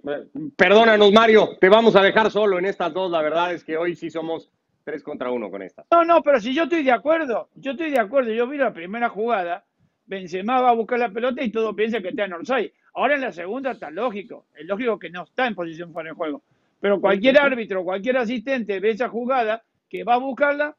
perdónanos 0.54 1.10
Mario, 1.12 1.56
te 1.58 1.70
vamos 1.70 1.96
a 1.96 2.02
dejar 2.02 2.30
solo 2.30 2.58
en 2.58 2.66
estas 2.66 2.92
dos, 2.92 3.10
la 3.10 3.22
verdad 3.22 3.54
es 3.54 3.64
que 3.64 3.78
hoy 3.78 3.96
sí 3.96 4.10
somos 4.10 4.50
tres 4.84 5.02
contra 5.02 5.30
uno 5.30 5.50
con 5.50 5.62
estas. 5.62 5.86
No, 5.90 6.04
no, 6.04 6.22
pero 6.22 6.40
si 6.40 6.52
yo 6.52 6.64
estoy 6.64 6.82
de 6.82 6.92
acuerdo, 6.92 7.48
yo 7.54 7.70
estoy 7.70 7.90
de 7.90 7.98
acuerdo, 7.98 8.32
yo 8.32 8.46
vi 8.48 8.58
la 8.58 8.74
primera 8.74 9.08
jugada, 9.08 9.64
Benzema 10.04 10.60
va 10.60 10.70
a 10.70 10.74
buscar 10.74 10.98
la 10.98 11.10
pelota 11.10 11.42
y 11.42 11.50
todo 11.50 11.74
piensa 11.74 12.02
que 12.02 12.08
está 12.08 12.26
en 12.26 12.34
Orsay. 12.34 12.70
Ahora 12.92 13.14
en 13.14 13.22
la 13.22 13.32
segunda 13.32 13.70
está 13.70 13.90
lógico, 13.90 14.44
es 14.54 14.66
lógico 14.66 14.98
que 14.98 15.08
no 15.08 15.22
está 15.22 15.46
en 15.46 15.54
posición 15.54 15.92
para 15.92 16.10
el 16.10 16.16
juego. 16.16 16.42
Pero 16.80 17.00
cualquier 17.00 17.38
árbitro, 17.38 17.82
cualquier 17.82 18.18
asistente 18.18 18.78
ve 18.78 18.90
esa 18.90 19.08
jugada 19.08 19.62
que 19.88 20.04
va 20.04 20.14
a 20.14 20.18
buscarla, 20.18 20.76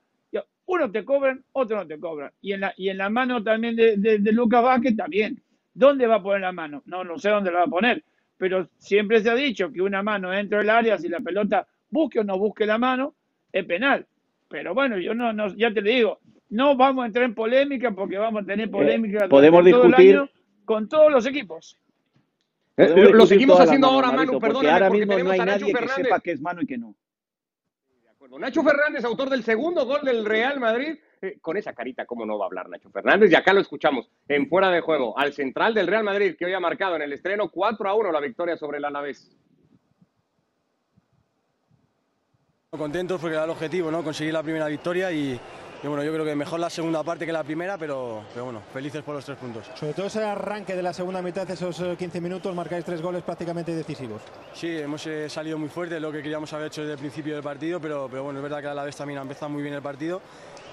uno 0.71 0.89
te 0.89 1.03
cobran, 1.03 1.43
otro 1.51 1.77
no 1.77 1.87
te 1.87 1.99
cobran. 1.99 2.31
Y 2.41 2.53
en 2.53 2.61
la, 2.61 2.73
y 2.77 2.89
en 2.89 2.97
la 2.97 3.09
mano 3.09 3.43
también 3.43 3.75
de, 3.75 3.97
de, 3.97 4.31
Lucas 4.31 4.63
Vázquez 4.63 4.95
también. 4.95 5.41
¿Dónde 5.73 6.07
va 6.07 6.15
a 6.15 6.23
poner 6.23 6.41
la 6.41 6.51
mano? 6.51 6.81
No, 6.85 7.03
no 7.03 7.17
sé 7.17 7.29
dónde 7.29 7.51
la 7.51 7.59
va 7.59 7.65
a 7.65 7.69
poner. 7.69 8.03
Pero 8.37 8.69
siempre 8.77 9.21
se 9.21 9.29
ha 9.29 9.35
dicho 9.35 9.71
que 9.71 9.81
una 9.81 10.01
mano 10.01 10.31
dentro 10.31 10.59
del 10.59 10.69
área, 10.69 10.97
si 10.97 11.09
la 11.09 11.19
pelota 11.19 11.67
busque 11.89 12.19
o 12.19 12.23
no 12.23 12.37
busque 12.37 12.65
la 12.65 12.77
mano, 12.77 13.15
es 13.51 13.65
penal. 13.65 14.05
Pero 14.47 14.73
bueno, 14.73 14.97
yo 14.97 15.13
no, 15.13 15.33
no 15.33 15.53
ya 15.55 15.73
te 15.73 15.81
digo, 15.81 16.19
no 16.49 16.75
vamos 16.75 17.03
a 17.03 17.07
entrar 17.07 17.25
en 17.25 17.35
polémica 17.35 17.91
porque 17.91 18.17
vamos 18.17 18.43
a 18.43 18.45
tener 18.45 18.67
eh, 18.67 18.71
polémica 18.71 19.27
podemos 19.27 19.63
discutir 19.63 20.21
con 20.65 20.87
todos 20.87 21.11
los 21.11 21.25
equipos. 21.25 21.77
Eh, 22.77 23.11
lo 23.13 23.25
seguimos 23.25 23.59
haciendo 23.59 23.87
ahora, 23.87 24.11
Manu, 24.11 24.39
perdón. 24.39 24.65
ahora 24.65 24.89
mismo 24.89 25.17
no 25.19 25.31
hay 25.31 25.39
nadie 25.39 25.73
que 25.73 25.87
sepa 25.89 26.19
que 26.21 26.31
es 26.31 26.41
mano 26.41 26.61
y 26.61 26.65
que 26.65 26.77
no. 26.77 26.95
Nacho 28.39 28.63
Fernández, 28.63 29.03
autor 29.03 29.29
del 29.29 29.43
segundo 29.43 29.85
gol 29.85 30.01
del 30.03 30.25
Real 30.25 30.59
Madrid. 30.59 30.97
Eh, 31.21 31.37
con 31.39 31.57
esa 31.57 31.73
carita, 31.73 32.05
¿cómo 32.05 32.25
no 32.25 32.37
va 32.37 32.45
a 32.45 32.47
hablar 32.47 32.69
Nacho 32.69 32.89
Fernández? 32.89 33.31
Y 33.31 33.35
acá 33.35 33.53
lo 33.53 33.61
escuchamos 33.61 34.09
en 34.27 34.47
fuera 34.47 34.69
de 34.69 34.81
juego, 34.81 35.17
al 35.17 35.33
central 35.33 35.73
del 35.73 35.87
Real 35.87 36.03
Madrid, 36.03 36.35
que 36.37 36.45
hoy 36.45 36.53
ha 36.53 36.59
marcado 36.59 36.95
en 36.95 37.03
el 37.03 37.13
estreno 37.13 37.49
4 37.49 37.89
a 37.89 37.93
1 37.93 38.11
la 38.11 38.19
victoria 38.19 38.57
sobre 38.57 38.77
el 38.77 38.85
Alavés. 38.85 39.37
Contentos 42.71 43.19
porque 43.19 43.35
era 43.35 43.43
el 43.43 43.49
objetivo, 43.49 43.91
¿no? 43.91 44.01
Conseguir 44.01 44.33
la 44.33 44.43
primera 44.43 44.67
victoria 44.67 45.11
y, 45.11 45.37
y 45.83 45.87
bueno, 45.87 46.03
yo 46.03 46.13
creo 46.13 46.23
que 46.23 46.35
mejor 46.35 46.59
la 46.59 46.69
segunda 46.69 47.03
parte 47.03 47.25
que 47.25 47.33
la 47.33 47.43
primera, 47.43 47.77
pero, 47.77 48.23
pero 48.33 48.45
bueno, 48.45 48.61
felices 48.71 49.01
por 49.01 49.15
los 49.15 49.25
tres 49.25 49.37
puntos. 49.37 49.65
Sobre 49.75 49.93
todo 49.93 50.05
ese 50.05 50.23
arranque 50.23 50.75
de 50.75 50.83
la 50.83 50.93
segunda 50.93 51.21
mitad, 51.23 51.49
esos 51.49 51.75
15 51.97 52.17
eh, 52.17 52.21
minutos, 52.21 52.53
marcáis 52.53 52.85
tres 52.85 53.01
goles 53.01 53.23
prácticamente 53.23 53.73
decisivos. 53.73 54.21
Sí, 54.53 54.77
hemos 54.77 55.05
eh, 55.07 55.27
salido 55.27 55.57
muy 55.57 55.69
fuerte, 55.69 55.99
lo 55.99 56.11
que 56.11 56.21
queríamos 56.21 56.53
haber 56.53 56.67
hecho 56.67 56.81
desde 56.81 56.93
el 56.93 56.99
principio 56.99 57.33
del 57.33 57.43
partido, 57.43 57.79
pero, 57.79 58.07
pero 58.09 58.23
bueno, 58.23 58.39
es 58.39 58.43
verdad 58.43 58.61
que 58.61 58.67
a 58.67 58.73
la 58.75 58.83
vez 58.83 58.95
también 58.95 59.17
ha 59.17 59.23
empezado 59.23 59.49
muy 59.49 59.63
bien 59.63 59.73
el 59.73 59.81
partido. 59.81 60.21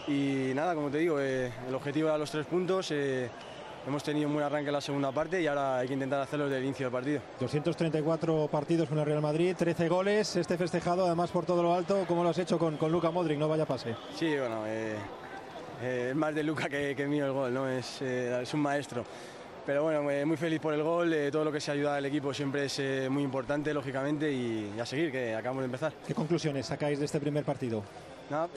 Y 0.07 0.53
nada, 0.55 0.75
como 0.75 0.91
te 0.91 0.99
digo, 0.99 1.21
eh, 1.21 1.53
el 1.67 1.75
objetivo 1.75 2.09
era 2.09 2.19
los 2.19 2.31
tres 2.31 2.47
puntos. 2.47 2.93
Hemos 3.87 4.03
tenido 4.03 4.29
un 4.29 4.35
buen 4.35 4.45
arranque 4.45 4.69
en 4.69 4.75
la 4.75 4.81
segunda 4.81 5.13
parte 5.13 5.41
y 5.41 5.47
ahora 5.47 5.79
hay 5.79 5.89
que 5.89 5.95
intentar 5.95 6.21
hacerlo 6.21 6.47
desde 6.47 6.59
el 6.59 6.65
inicio 6.65 6.87
del 6.87 6.93
partido. 6.93 7.21
234 7.41 8.49
partidos 8.49 8.89
con 8.89 8.99
el 8.99 9.07
Real 9.07 9.23
Madrid, 9.23 9.55
13 9.57 9.89
goles, 9.89 10.37
este 10.37 10.59
festejado 10.59 11.07
además 11.07 11.31
por 11.31 11.47
todo 11.47 11.63
lo 11.63 11.73
alto. 11.73 12.05
¿Cómo 12.07 12.23
lo 12.23 12.29
has 12.29 12.39
hecho 12.39 12.59
con, 12.59 12.77
con 12.77 12.93
Luca 12.93 13.11
Modric? 13.11 13.39
No 13.39 13.49
vaya 13.49 13.65
pase. 13.65 13.95
Sí, 14.15 14.37
bueno, 14.37 14.67
eh, 14.67 14.97
eh, 15.83 16.09
es 16.11 16.17
más 16.17 16.35
de 16.35 16.43
Luca 16.43 16.69
que, 16.69 16.95
que, 16.95 17.07
mío 17.07 17.27
el 17.27 17.33
gol, 17.33 17.55
¿no? 17.55 17.69
Es, 17.69 18.03
eh, 18.03 18.41
es 18.43 18.53
un 18.53 18.61
maestro. 18.61 19.05
Pero 19.65 19.83
bueno, 19.83 20.03
muy 20.03 20.37
feliz 20.37 20.61
por 20.61 20.75
el 20.75 20.83
gol, 20.83 21.15
todo 21.31 21.45
lo 21.45 21.53
que 21.53 21.61
se 21.61 21.71
ayuda 21.71 21.97
al 21.97 22.05
equipo 22.05 22.33
siempre 22.33 22.65
es 22.65 23.11
muy 23.11 23.23
importante, 23.23 23.73
lógicamente, 23.75 24.33
y, 24.33 24.73
a 24.81 24.87
seguir, 24.87 25.13
que 25.13 25.35
acabamos 25.35 25.61
de 25.61 25.67
empezar. 25.67 25.93
¿Qué 26.07 26.15
conclusiones 26.15 26.65
sacáis 26.65 26.99
de 26.99 27.05
este 27.05 27.21
primer 27.21 27.45
partido? 27.45 27.83
Nada, 28.31 28.49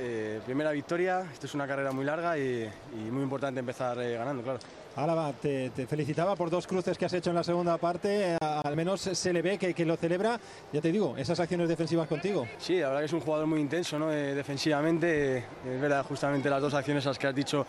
primera 0.46 0.72
victoria, 0.72 1.26
esto 1.34 1.48
es 1.48 1.54
una 1.54 1.68
carrera 1.68 1.92
muy 1.92 2.06
larga 2.06 2.38
y, 2.38 2.66
y 2.94 3.12
muy 3.12 3.24
importante 3.24 3.60
empezar 3.60 3.98
ganando, 3.98 4.42
claro. 4.42 4.60
Álava, 4.96 5.32
te, 5.32 5.72
felicitaba 5.88 6.36
por 6.36 6.50
dos 6.50 6.68
cruces 6.68 6.98
que 6.98 7.06
has 7.06 7.14
hecho 7.14 7.30
en 7.30 7.38
la 7.38 7.44
segunda 7.44 7.78
parte. 7.78 8.36
al 8.40 8.76
menos 8.76 9.02
se 9.02 9.34
le 9.34 9.42
ve 9.42 9.58
que, 9.58 9.86
lo 9.86 9.96
celebra. 9.96 10.40
Ya 10.74 10.82
te 10.82 10.92
digo, 10.92 11.16
esas 11.18 11.40
acciones 11.40 11.70
defensivas 11.70 12.08
contigo. 12.08 12.46
Sí, 12.58 12.80
la 12.80 12.88
verdad 12.88 13.00
que 13.00 13.06
es 13.06 13.14
un 13.14 13.22
jugador 13.22 13.48
muy 13.48 13.62
intenso 13.62 13.98
¿no? 13.98 14.12
Eh, 14.12 14.36
defensivamente. 14.36 15.38
es 15.38 15.82
verdad, 15.82 16.06
justamente 16.06 16.50
las 16.50 16.62
dos 16.62 16.74
acciones 16.74 17.06
las 17.06 17.18
que 17.18 17.28
has 17.28 17.36
dicho, 17.36 17.66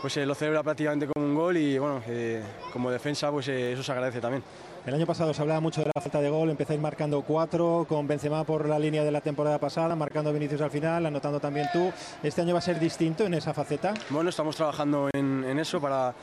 pues 0.00 0.16
eh, 0.16 0.26
lo 0.26 0.34
celebra 0.34 0.62
prácticamente 0.62 1.06
como 1.06 1.26
un 1.26 1.34
gol 1.34 1.56
y 1.56 1.78
bueno, 1.78 2.02
eh, 2.08 2.42
como 2.72 2.90
defensa, 2.90 3.30
pues 3.30 3.46
eso 3.48 3.82
se 3.82 3.92
agradece 3.92 4.20
también. 4.20 4.42
El 4.84 4.94
año 4.94 5.06
pasado 5.06 5.34
se 5.34 5.42
hablaba 5.42 5.60
mucho 5.60 5.82
de 5.82 5.90
la 5.94 6.00
falta 6.00 6.20
de 6.20 6.30
gol, 6.30 6.50
empezáis 6.50 6.80
marcando 6.80 7.22
cuatro, 7.22 7.84
con 7.88 8.06
Benzema 8.06 8.42
por 8.44 8.68
la 8.68 8.78
línea 8.78 9.04
de 9.04 9.10
la 9.10 9.20
temporada 9.20 9.58
pasada, 9.58 9.94
marcando 9.94 10.32
Vinicius 10.32 10.62
al 10.62 10.70
final, 10.70 11.06
anotando 11.06 11.38
también 11.38 11.68
tú. 11.72 11.92
¿Este 12.22 12.40
año 12.40 12.54
va 12.54 12.58
a 12.58 12.62
ser 12.62 12.80
distinto 12.80 13.26
en 13.26 13.34
esa 13.34 13.52
faceta? 13.52 13.92
Bueno, 14.10 14.30
estamos 14.30 14.56
trabajando 14.56 15.10
en 15.12 15.58
eso 15.58 15.80
para 15.80 16.14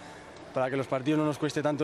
para 0.56 0.70
que 0.70 0.78
los 0.78 0.88
partidos 0.88 1.20
no 1.20 1.26
nos 1.26 1.38
cueste 1.38 1.62
tanto, 1.62 1.84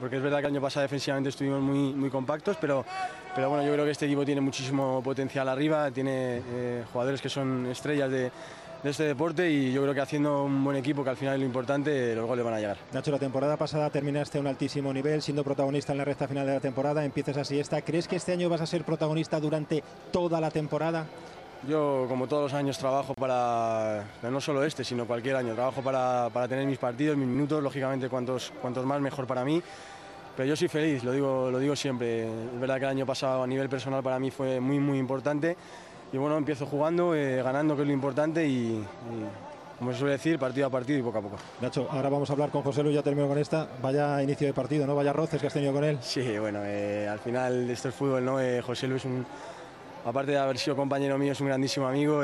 porque 0.00 0.16
es 0.16 0.22
verdad 0.22 0.38
que 0.38 0.46
el 0.46 0.52
año 0.54 0.62
pasado 0.62 0.82
defensivamente 0.82 1.28
estuvimos 1.28 1.60
muy, 1.60 1.92
muy 1.92 2.08
compactos, 2.08 2.56
pero, 2.58 2.86
pero 3.34 3.50
bueno, 3.50 3.62
yo 3.66 3.72
creo 3.74 3.84
que 3.84 3.90
este 3.90 4.06
equipo 4.06 4.24
tiene 4.24 4.40
muchísimo 4.40 5.02
potencial 5.02 5.46
arriba, 5.46 5.90
tiene 5.90 6.40
eh, 6.42 6.84
jugadores 6.90 7.20
que 7.20 7.28
son 7.28 7.66
estrellas 7.66 8.10
de, 8.10 8.32
de 8.82 8.90
este 8.90 9.04
deporte 9.04 9.50
y 9.50 9.74
yo 9.74 9.82
creo 9.82 9.92
que 9.92 10.00
haciendo 10.00 10.44
un 10.44 10.64
buen 10.64 10.78
equipo, 10.78 11.04
que 11.04 11.10
al 11.10 11.18
final 11.18 11.34
es 11.34 11.40
lo 11.40 11.46
importante, 11.46 12.14
los 12.14 12.26
goles 12.26 12.42
van 12.42 12.54
a 12.54 12.60
llegar. 12.60 12.78
Nacho, 12.94 13.10
la 13.10 13.18
temporada 13.18 13.58
pasada 13.58 13.90
terminaste 13.90 14.38
a 14.38 14.40
un 14.40 14.46
altísimo 14.46 14.90
nivel, 14.90 15.20
siendo 15.20 15.44
protagonista 15.44 15.92
en 15.92 15.98
la 15.98 16.06
recta 16.06 16.26
final 16.26 16.46
de 16.46 16.54
la 16.54 16.60
temporada, 16.60 17.04
empiezas 17.04 17.36
así 17.36 17.60
esta. 17.60 17.82
¿Crees 17.82 18.08
que 18.08 18.16
este 18.16 18.32
año 18.32 18.48
vas 18.48 18.62
a 18.62 18.66
ser 18.66 18.84
protagonista 18.84 19.38
durante 19.38 19.84
toda 20.10 20.40
la 20.40 20.50
temporada? 20.50 21.04
Yo, 21.68 22.06
como 22.08 22.26
todos 22.26 22.44
los 22.44 22.54
años, 22.54 22.76
trabajo 22.76 23.14
para, 23.14 24.04
no 24.22 24.40
solo 24.40 24.64
este, 24.64 24.82
sino 24.82 25.06
cualquier 25.06 25.36
año, 25.36 25.54
trabajo 25.54 25.80
para, 25.80 26.28
tener 26.48 26.66
mis 26.66 26.78
partidos, 26.78 27.16
mis 27.16 27.28
minutos, 27.28 27.62
lógicamente 27.62 28.08
cuantos, 28.08 28.52
cuantos 28.60 28.84
más 28.84 29.00
mejor 29.00 29.28
para 29.28 29.44
mí. 29.44 29.62
Pero 30.36 30.48
yo 30.48 30.56
soy 30.56 30.66
feliz, 30.66 31.04
lo 31.04 31.12
digo, 31.12 31.50
lo 31.52 31.58
digo 31.60 31.76
siempre. 31.76 32.24
Es 32.24 32.60
verdad 32.60 32.78
que 32.78 32.84
el 32.84 32.90
año 32.90 33.06
pasado 33.06 33.44
a 33.44 33.46
nivel 33.46 33.68
personal 33.68 34.02
para 34.02 34.18
mí 34.18 34.30
fue 34.32 34.58
muy, 34.58 34.80
muy 34.80 34.98
importante. 34.98 35.56
bueno, 36.12 36.36
empiezo 36.36 36.66
jugando, 36.66 37.14
eh, 37.14 37.42
ganando, 37.42 37.76
que 37.76 37.82
es 37.82 37.88
lo 37.88 37.94
importante, 37.94 38.44
y, 38.44 38.84
como 39.78 39.92
se 39.92 39.98
suele 39.98 40.12
decir, 40.14 40.40
partido 40.40 40.66
a 40.66 40.70
partido 40.70 40.98
y 40.98 41.02
poco 41.02 41.18
a 41.18 41.22
poco. 41.22 41.36
Nacho, 41.60 41.86
ahora 41.90 42.08
vamos 42.08 42.28
a 42.28 42.32
hablar 42.32 42.50
con 42.50 42.62
José 42.62 42.82
Luis, 42.82 42.96
ya 42.96 43.02
termino 43.02 43.28
con 43.28 43.38
esta. 43.38 43.68
Vaya 43.80 44.20
inicio 44.20 44.48
de 44.48 44.54
partido, 44.54 44.84
¿no? 44.84 44.96
Vaya 44.96 45.12
roces 45.12 45.40
que 45.40 45.46
has 45.46 45.52
tenido 45.52 45.72
con 45.72 45.84
él. 45.84 45.98
Sí, 46.00 46.38
bueno, 46.38 46.60
eh, 46.64 47.06
al 47.06 47.20
final 47.20 47.70
esto 47.70 47.90
es 47.90 47.94
fútbol, 47.94 48.24
¿no? 48.24 48.40
Eh, 48.40 48.62
José 48.62 48.88
Luis, 48.88 49.04
un, 49.04 49.24
aparte 50.04 50.32
de 50.32 50.38
haber 50.38 50.58
sido 50.58 50.76
compañero 50.76 51.18
mío, 51.18 51.32
es 51.32 51.40
un 51.40 51.48
grandísimo 51.48 51.86
amigo. 51.86 52.22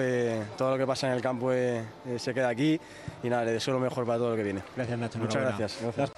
todo 0.56 0.72
lo 0.72 0.78
que 0.78 0.86
pasa 0.86 1.08
en 1.08 1.14
el 1.14 1.22
campo 1.22 1.50
se 1.52 2.34
queda 2.34 2.48
aquí 2.48 2.78
y 3.22 3.28
nada, 3.28 3.44
le 3.44 3.52
deseo 3.52 3.74
lo 3.74 3.80
mejor 3.80 4.06
para 4.06 4.18
todo 4.18 4.30
lo 4.30 4.36
que 4.36 4.44
viene. 4.44 4.62
Gracias, 4.76 4.98
Nacho. 4.98 5.18
Muchas 5.18 5.42
gracias. 5.42 5.78
gracias. 5.82 6.12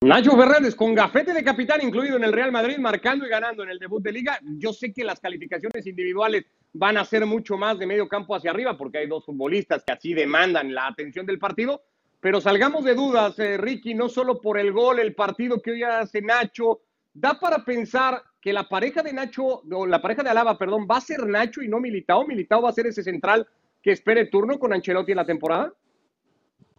Nacho 0.00 0.36
Fernández 0.36 0.76
con 0.76 0.94
gafete 0.94 1.32
de 1.32 1.42
capitán 1.42 1.80
incluido 1.82 2.16
en 2.16 2.22
el 2.22 2.32
Real 2.32 2.52
Madrid, 2.52 2.78
marcando 2.78 3.26
y 3.26 3.28
ganando 3.28 3.64
en 3.64 3.70
el 3.70 3.80
debut 3.80 4.00
de 4.00 4.12
liga. 4.12 4.38
Yo 4.42 4.72
sé 4.72 4.92
que 4.92 5.02
las 5.02 5.18
calificaciones 5.18 5.84
individuales 5.88 6.44
van 6.72 6.96
a 6.98 7.04
ser 7.04 7.26
mucho 7.26 7.56
más 7.56 7.80
de 7.80 7.86
medio 7.86 8.06
campo 8.06 8.36
hacia 8.36 8.52
arriba, 8.52 8.78
porque 8.78 8.98
hay 8.98 9.08
dos 9.08 9.24
futbolistas 9.24 9.82
que 9.84 9.92
así 9.92 10.14
demandan 10.14 10.72
la 10.72 10.86
atención 10.86 11.26
del 11.26 11.40
partido. 11.40 11.82
Pero 12.20 12.40
salgamos 12.40 12.84
de 12.84 12.94
dudas, 12.94 13.36
eh, 13.40 13.56
Ricky, 13.56 13.94
no 13.94 14.08
solo 14.08 14.40
por 14.40 14.56
el 14.56 14.70
gol, 14.70 15.00
el 15.00 15.16
partido 15.16 15.60
que 15.60 15.72
hoy 15.72 15.82
hace 15.82 16.22
Nacho. 16.22 16.82
Da 17.12 17.38
para 17.40 17.64
pensar 17.64 18.22
que 18.40 18.52
la 18.52 18.68
pareja 18.68 19.02
de 19.02 19.12
Nacho, 19.12 19.62
o 19.70 19.86
la 19.86 20.00
pareja 20.00 20.22
de 20.22 20.30
Alaba, 20.30 20.56
perdón, 20.56 20.86
va 20.90 20.98
a 20.98 21.00
ser 21.00 21.26
Nacho 21.26 21.62
y 21.62 21.68
no 21.68 21.80
Militao. 21.80 22.26
Militao 22.26 22.62
va 22.62 22.70
a 22.70 22.72
ser 22.72 22.86
ese 22.86 23.02
central 23.02 23.46
que 23.82 23.92
espere 23.92 24.26
turno 24.26 24.58
con 24.58 24.72
Ancelotti 24.72 25.12
en 25.12 25.16
la 25.16 25.26
temporada. 25.26 25.72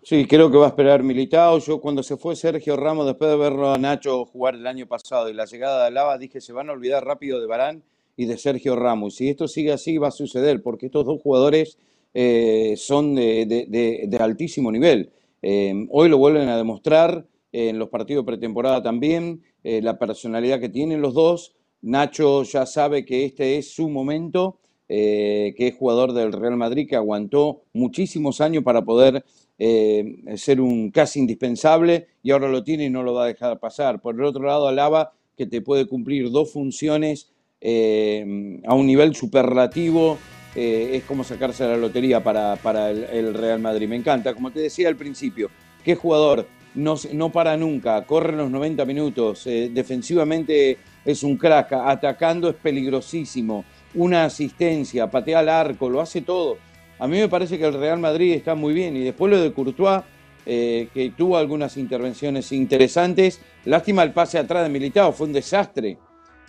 Sí, 0.02 0.26
creo 0.26 0.50
que 0.50 0.58
va 0.58 0.66
a 0.66 0.70
esperar 0.70 1.04
Militao. 1.04 1.60
Yo 1.60 1.82
cuando 1.82 2.04
se 2.04 2.16
fue 2.16 2.36
Sergio 2.36 2.78
Ramos, 2.78 3.06
después 3.06 3.30
de 3.30 3.38
verlo 3.38 3.74
a 3.74 3.78
Nacho 3.78 4.26
jugar 4.26 4.56
el 4.56 4.66
año 4.66 4.88
pasado 4.88 5.30
y 5.30 5.34
la 5.34 5.46
llegada 5.46 5.86
de 5.86 5.92
Lava, 5.92 6.18
dije, 6.18 6.40
se 6.40 6.54
van 6.54 6.70
a 6.70 6.74
olvidar 6.74 7.06
rápido 7.06 7.42
de 7.42 7.48
Barán 7.48 7.84
y 8.16 8.26
de 8.26 8.38
Sergio 8.38 8.78
Ramos. 8.78 9.16
Y 9.16 9.18
si 9.18 9.30
esto 9.30 9.48
sigue 9.48 9.74
así, 9.74 9.98
va 9.98 10.08
a 10.08 10.12
suceder, 10.12 10.64
porque 10.64 10.86
estos 10.86 11.06
dos 11.06 11.22
jugadores 11.22 11.78
eh, 12.14 12.76
son 12.78 13.16
de, 13.16 14.18
altísimo 14.20 14.72
nivel. 14.72 15.12
Eh, 15.42 15.74
hoy 15.90 16.10
lo 16.10 16.18
vuelven 16.18 16.48
a 16.48 16.58
demostrar 16.58 17.26
en 17.52 17.80
los 17.80 17.90
partidos 17.90 18.26
pretemporada 18.26 18.82
también, 18.84 19.42
eh, 19.64 19.82
la 19.82 19.98
personalidad 19.98 20.60
que 20.60 20.70
tienen 20.70 21.02
los 21.02 21.14
dos. 21.14 21.56
Nacho 21.82 22.44
ya 22.44 22.66
sabe 22.66 23.06
que 23.06 23.26
este 23.26 23.58
es 23.58 23.74
su 23.74 23.90
momento, 23.90 24.60
que 24.88 25.56
es 25.56 25.76
jugador 25.78 26.14
del 26.14 26.34
Real 26.34 26.58
Madrid, 26.58 26.90
que 26.90 26.96
aguantó 26.96 27.62
muchísimos 27.74 28.42
años 28.42 28.64
para 28.64 28.84
poder 28.84 29.24
eh, 29.62 30.16
ser 30.38 30.62
un 30.62 30.90
casi 30.90 31.20
indispensable 31.20 32.08
y 32.24 32.32
ahora 32.32 32.48
lo 32.48 32.64
tiene 32.64 32.86
y 32.86 32.90
no 32.90 33.04
lo 33.04 33.14
va 33.14 33.26
a 33.26 33.28
dejar 33.28 33.60
pasar. 33.60 34.00
Por 34.02 34.16
el 34.16 34.24
otro 34.24 34.44
lado, 34.44 34.70
Alaba, 34.70 35.12
que 35.36 35.46
te 35.46 35.62
puede 35.62 35.86
cumplir 35.86 36.32
dos 36.32 36.54
funciones 36.54 37.30
eh, 37.60 38.62
a 38.66 38.74
un 38.74 38.88
nivel 38.88 39.16
superlativo, 39.16 40.18
eh, 40.56 40.92
es 40.94 41.04
como 41.04 41.26
sacarse 41.26 41.68
la 41.68 41.76
lotería 41.76 42.24
para, 42.24 42.90
el, 42.90 43.34
Real 43.34 43.60
Madrid. 43.60 43.90
Me 43.90 43.98
encanta, 43.98 44.34
como 44.34 44.50
te 44.52 44.62
decía 44.62 44.88
al 44.88 44.96
principio, 44.96 45.50
qué 45.84 45.94
jugador, 45.94 46.48
no, 46.80 46.96
no 47.14 47.32
para 47.32 47.56
nunca, 47.58 48.06
corre 48.06 48.36
los 48.36 48.50
90 48.50 48.86
minutos, 48.86 49.44
defensivamente 49.46 50.78
es 51.06 51.24
un 51.24 51.38
crack, 51.38 51.74
atacando 51.74 52.50
es 52.50 52.56
peligrosísimo, 52.56 53.66
una 53.94 54.26
asistencia, 54.26 55.10
patea 55.10 55.40
al 55.40 55.50
arco, 55.50 55.90
lo 55.90 56.02
hace 56.02 56.22
todo 56.22 56.58
a 57.00 57.08
mí 57.08 57.18
me 57.18 57.30
parece 57.30 57.58
que 57.58 57.66
el 57.66 57.74
Real 57.74 57.98
Madrid 57.98 58.34
está 58.34 58.56
muy 58.56 58.74
bien. 58.74 58.96
Y 58.98 59.04
después 59.04 59.32
lo 59.32 59.42
de 59.42 59.54
Courtois, 59.54 60.02
eh, 60.46 60.90
que 60.94 61.12
tuvo 61.12 61.38
algunas 61.38 61.78
intervenciones 61.78 62.52
interesantes. 62.52 63.42
Lástima 63.66 64.04
el 64.04 64.12
pase 64.12 64.38
atrás 64.38 64.64
de 64.64 64.70
Militao, 64.70 65.14
fue 65.14 65.28
un 65.28 65.34
desastre. 65.34 65.98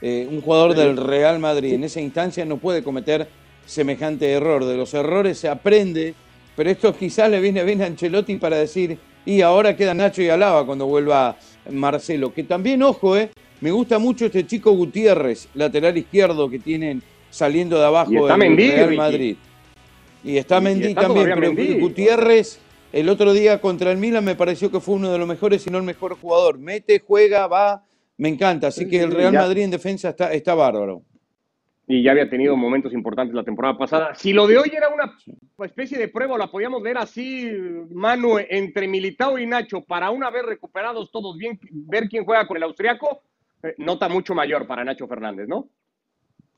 Eh, 0.02 0.26
un 0.28 0.40
jugador 0.40 0.74
del 0.74 0.96
Real 0.96 1.38
Madrid 1.38 1.74
en 1.74 1.84
esa 1.84 2.00
instancia 2.00 2.44
no 2.44 2.56
puede 2.56 2.82
cometer 2.82 3.28
semejante 3.64 4.32
error. 4.32 4.64
De 4.64 4.76
los 4.76 4.92
errores 4.92 5.38
se 5.38 5.48
aprende, 5.48 6.14
pero 6.56 6.68
esto 6.68 6.96
quizás 6.96 7.30
le 7.30 7.40
viene 7.40 7.62
bien 7.62 7.80
a 7.82 7.86
Ancelotti 7.86 8.36
para 8.36 8.56
decir, 8.56 8.98
y 9.24 9.40
ahora 9.42 9.76
queda 9.76 9.94
Nacho 9.94 10.22
y 10.22 10.28
Alaba 10.28 10.64
cuando 10.66 10.86
vuelva 10.86 11.36
Marcelo. 11.70 12.32
Que 12.32 12.44
también, 12.44 12.82
ojo, 12.82 13.16
eh, 13.16 13.30
me 13.60 13.70
gusta 13.70 13.98
mucho 13.98 14.26
este 14.26 14.46
chico 14.46 14.72
Gutiérrez, 14.72 15.48
lateral 15.54 15.96
izquierdo 15.96 16.48
que 16.48 16.58
tienen 16.58 17.02
saliendo 17.30 17.78
de 17.78 17.86
abajo 17.86 18.26
del 18.26 18.56
Real 18.56 18.96
Madrid. 18.96 19.36
Y 20.24 20.36
está 20.36 20.60
Mendy 20.60 20.94
también, 20.94 21.30
pero 21.34 21.52
Gutiérrez 21.80 22.60
el 22.92 23.08
otro 23.08 23.32
día 23.32 23.60
contra 23.60 23.92
el 23.92 23.98
Milan 23.98 24.24
me 24.24 24.34
pareció 24.34 24.70
que 24.70 24.80
fue 24.80 24.96
uno 24.96 25.12
de 25.12 25.18
los 25.18 25.28
mejores, 25.28 25.62
si 25.62 25.70
no 25.70 25.78
el 25.78 25.84
mejor 25.84 26.16
jugador. 26.16 26.58
Mete, 26.58 26.98
juega, 26.98 27.46
va, 27.46 27.84
me 28.16 28.28
encanta. 28.28 28.68
Así 28.68 28.88
que 28.88 29.00
el 29.00 29.12
Real 29.12 29.32
Madrid 29.32 29.62
en 29.62 29.70
defensa 29.70 30.08
está, 30.10 30.32
está 30.32 30.54
bárbaro. 30.54 31.02
Y 31.92 32.04
ya 32.04 32.12
había 32.12 32.30
tenido 32.30 32.56
momentos 32.56 32.92
importantes 32.92 33.34
la 33.34 33.42
temporada 33.42 33.76
pasada. 33.76 34.14
Si 34.14 34.32
lo 34.32 34.46
de 34.46 34.56
hoy 34.58 34.70
era 34.72 34.90
una 34.90 35.12
especie 35.66 35.98
de 35.98 36.06
prueba, 36.06 36.38
la 36.38 36.48
podíamos 36.48 36.80
ver 36.84 36.96
así, 36.96 37.50
Manu, 37.90 38.38
entre 38.38 38.86
Militao 38.86 39.40
y 39.40 39.44
Nacho, 39.44 39.80
para 39.82 40.10
una 40.10 40.30
vez 40.30 40.44
recuperados 40.44 41.10
todos 41.10 41.36
bien, 41.36 41.58
ver 41.72 42.08
quién 42.08 42.24
juega 42.24 42.46
con 42.46 42.56
el 42.58 42.62
austriaco, 42.62 43.22
eh, 43.64 43.74
nota 43.78 44.08
mucho 44.08 44.36
mayor 44.36 44.68
para 44.68 44.84
Nacho 44.84 45.08
Fernández, 45.08 45.48
¿no? 45.48 45.68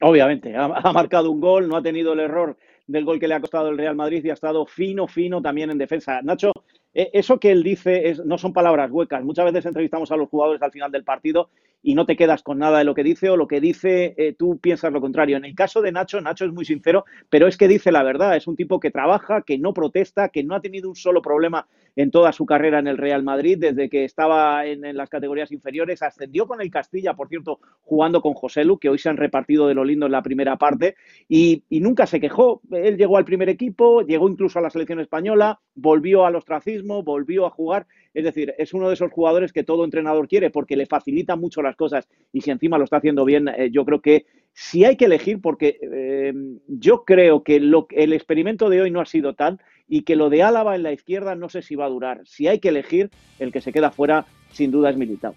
Obviamente, 0.02 0.54
ha 0.54 0.68
marcado 0.92 1.30
un 1.30 1.40
gol, 1.40 1.66
no 1.66 1.76
ha 1.76 1.82
tenido 1.82 2.12
el 2.12 2.20
error 2.20 2.58
del 2.86 3.06
gol 3.06 3.18
que 3.18 3.26
le 3.26 3.32
ha 3.32 3.40
costado 3.40 3.70
el 3.70 3.78
Real 3.78 3.96
Madrid 3.96 4.22
y 4.22 4.28
ha 4.28 4.34
estado 4.34 4.66
fino, 4.66 5.08
fino 5.08 5.40
también 5.40 5.70
en 5.70 5.78
defensa. 5.78 6.20
Nacho, 6.20 6.52
eso 6.94 7.40
que 7.40 7.50
él 7.50 7.62
dice 7.62 8.08
es, 8.08 8.24
no 8.24 8.38
son 8.38 8.52
palabras 8.52 8.90
huecas. 8.90 9.24
Muchas 9.24 9.46
veces 9.46 9.66
entrevistamos 9.66 10.12
a 10.12 10.16
los 10.16 10.28
jugadores 10.28 10.62
al 10.62 10.72
final 10.72 10.92
del 10.92 11.04
partido 11.04 11.48
y 11.82 11.94
no 11.94 12.06
te 12.06 12.16
quedas 12.16 12.42
con 12.42 12.58
nada 12.58 12.78
de 12.78 12.84
lo 12.84 12.94
que 12.94 13.02
dice 13.02 13.28
o 13.28 13.36
lo 13.36 13.48
que 13.48 13.60
dice 13.60 14.14
eh, 14.16 14.34
tú 14.38 14.58
piensas 14.58 14.92
lo 14.92 15.00
contrario. 15.00 15.36
En 15.36 15.44
el 15.44 15.54
caso 15.54 15.82
de 15.82 15.90
Nacho, 15.90 16.20
Nacho 16.20 16.44
es 16.44 16.52
muy 16.52 16.64
sincero, 16.64 17.04
pero 17.28 17.48
es 17.48 17.56
que 17.56 17.68
dice 17.68 17.90
la 17.90 18.02
verdad. 18.02 18.36
Es 18.36 18.46
un 18.46 18.56
tipo 18.56 18.78
que 18.78 18.90
trabaja, 18.90 19.42
que 19.42 19.58
no 19.58 19.74
protesta, 19.74 20.28
que 20.28 20.44
no 20.44 20.54
ha 20.54 20.60
tenido 20.60 20.88
un 20.88 20.96
solo 20.96 21.20
problema 21.20 21.66
en 21.96 22.10
toda 22.10 22.32
su 22.32 22.46
carrera 22.46 22.78
en 22.78 22.86
el 22.86 22.98
Real 22.98 23.22
Madrid, 23.22 23.58
desde 23.58 23.90
que 23.90 24.04
estaba 24.04 24.64
en, 24.66 24.82
las 24.96 25.10
categorías 25.10 25.52
inferiores. 25.52 26.02
Ascendió 26.02 26.46
con 26.46 26.60
el 26.60 26.70
Castilla, 26.70 27.14
por 27.14 27.28
cierto, 27.28 27.58
jugando 27.82 28.22
con 28.22 28.34
José 28.34 28.64
Lu, 28.64 28.78
que 28.78 28.88
hoy 28.88 28.98
se 28.98 29.08
han 29.08 29.16
repartido 29.16 29.66
de 29.66 29.74
lo 29.74 29.84
lindo 29.84 30.06
en 30.06 30.12
la 30.12 30.22
primera 30.22 30.56
parte, 30.56 30.94
y, 31.28 31.64
y 31.68 31.80
nunca 31.80 32.06
se 32.06 32.20
quejó. 32.20 32.62
Él 32.70 32.96
llegó 32.96 33.16
al 33.16 33.24
primer 33.24 33.48
equipo, 33.48 34.02
llegó 34.02 34.28
incluso 34.28 34.58
a 34.58 34.62
la 34.62 34.70
selección 34.70 35.00
española, 35.00 35.60
volvió 35.74 36.24
al 36.24 36.36
ostracismo, 36.36 36.81
volvió 37.02 37.46
a 37.46 37.50
jugar 37.50 37.86
es 38.14 38.24
decir, 38.24 38.54
es 38.58 38.74
uno 38.74 38.88
de 38.88 38.94
esos 38.94 39.10
jugadores 39.10 39.52
que 39.52 39.64
todo 39.64 39.84
entrenador 39.84 40.28
quiere 40.28 40.50
porque 40.50 40.76
le 40.76 40.86
facilita 40.86 41.36
mucho 41.36 41.62
las 41.62 41.76
cosas 41.76 42.08
y 42.32 42.42
si 42.42 42.50
encima 42.50 42.78
lo 42.78 42.84
está 42.84 42.98
haciendo 42.98 43.24
bien, 43.24 43.48
eh, 43.48 43.70
yo 43.70 43.84
creo 43.84 44.00
que 44.00 44.26
si 44.52 44.84
hay 44.84 44.96
que 44.96 45.06
elegir, 45.06 45.40
porque 45.40 45.78
eh, 45.80 46.34
yo 46.68 47.04
creo 47.04 47.42
que 47.42 47.58
lo, 47.58 47.86
el 47.90 48.12
experimento 48.12 48.68
de 48.68 48.82
hoy 48.82 48.90
no 48.90 49.00
ha 49.00 49.06
sido 49.06 49.34
tal 49.34 49.60
y 49.88 50.02
que 50.02 50.14
lo 50.14 50.28
de 50.28 50.42
Álava 50.42 50.74
en 50.74 50.82
la 50.82 50.92
izquierda 50.92 51.34
no 51.34 51.48
sé 51.48 51.62
si 51.62 51.74
va 51.74 51.86
a 51.86 51.90
durar. 51.90 52.20
Si 52.24 52.48
hay 52.48 52.58
que 52.58 52.68
elegir, 52.68 53.10
el 53.38 53.50
que 53.50 53.62
se 53.62 53.72
queda 53.72 53.90
fuera 53.90 54.26
sin 54.50 54.70
duda 54.70 54.90
es 54.90 54.96
Militao. 54.96 55.34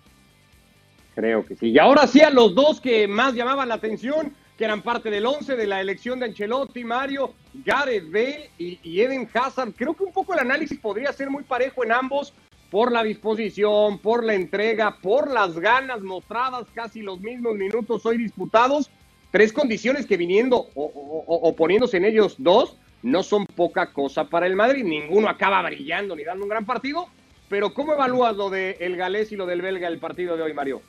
Creo 1.14 1.46
que 1.46 1.56
sí. 1.56 1.70
Y 1.70 1.80
ahora 1.80 2.08
sí 2.08 2.20
a 2.20 2.30
los 2.30 2.54
dos 2.56 2.82
que 2.82 3.08
más 3.08 3.34
llamaban 3.36 3.70
la 3.70 3.76
atención, 3.76 4.34
que 4.58 4.64
eran 4.64 4.82
parte 4.82 5.10
del 5.10 5.26
11 5.26 5.56
de 5.56 5.68
la 5.68 5.82
elección 5.82 6.20
de 6.20 6.28
Ancelotti, 6.28 6.84
Mario, 6.84 7.34
Gareth 7.66 8.10
Bale 8.10 8.50
y, 8.58 9.02
Eden 9.02 9.28
Hazard. 9.34 9.74
Creo 9.76 9.94
que 9.94 10.04
un 10.04 10.14
poco 10.14 10.34
el 10.34 10.40
análisis 10.40 10.80
podría 10.80 11.12
ser 11.12 11.30
muy 11.30 11.44
parejo 11.44 11.84
en 11.84 11.92
ambos, 11.92 12.34
por 12.72 12.92
la 12.92 13.04
disposición, 13.04 14.00
por 14.00 14.24
la 14.24 14.34
entrega, 14.34 14.98
por 15.02 15.32
las 15.32 15.60
ganas 15.60 16.02
mostradas, 16.02 16.66
casi 16.74 17.02
los 17.02 17.20
mismos 17.20 17.56
minutos 17.56 18.06
hoy 18.06 18.18
disputados. 18.18 18.90
Tres 19.32 19.52
condiciones 19.52 20.06
que 20.06 20.18
viniendo 20.18 20.68
o, 20.76 21.54
poniéndose 21.58 21.98
en 21.98 22.06
ellos 22.06 22.36
dos 22.38 22.78
no 23.04 23.22
son 23.22 23.46
poca 23.46 23.92
cosa 23.92 24.26
para 24.30 24.48
el 24.48 24.56
Madrid. 24.56 24.84
Ninguno 24.84 25.28
acaba 25.30 25.62
brillando 25.62 26.16
ni 26.16 26.24
dando 26.24 26.44
un 26.44 26.50
gran 26.50 26.66
partido. 26.66 27.08
Pero 27.50 27.74
¿cómo 27.74 27.94
evalúas 27.94 28.36
lo 28.36 28.50
del 28.50 28.76
el 28.80 28.96
galés 28.96 29.32
y 29.32 29.36
lo 29.36 29.46
del 29.46 29.62
belga 29.62 29.88
el 29.88 30.00
partido 30.00 30.36
de 30.36 30.44
hoy, 30.44 30.54
Mario? 30.54 30.82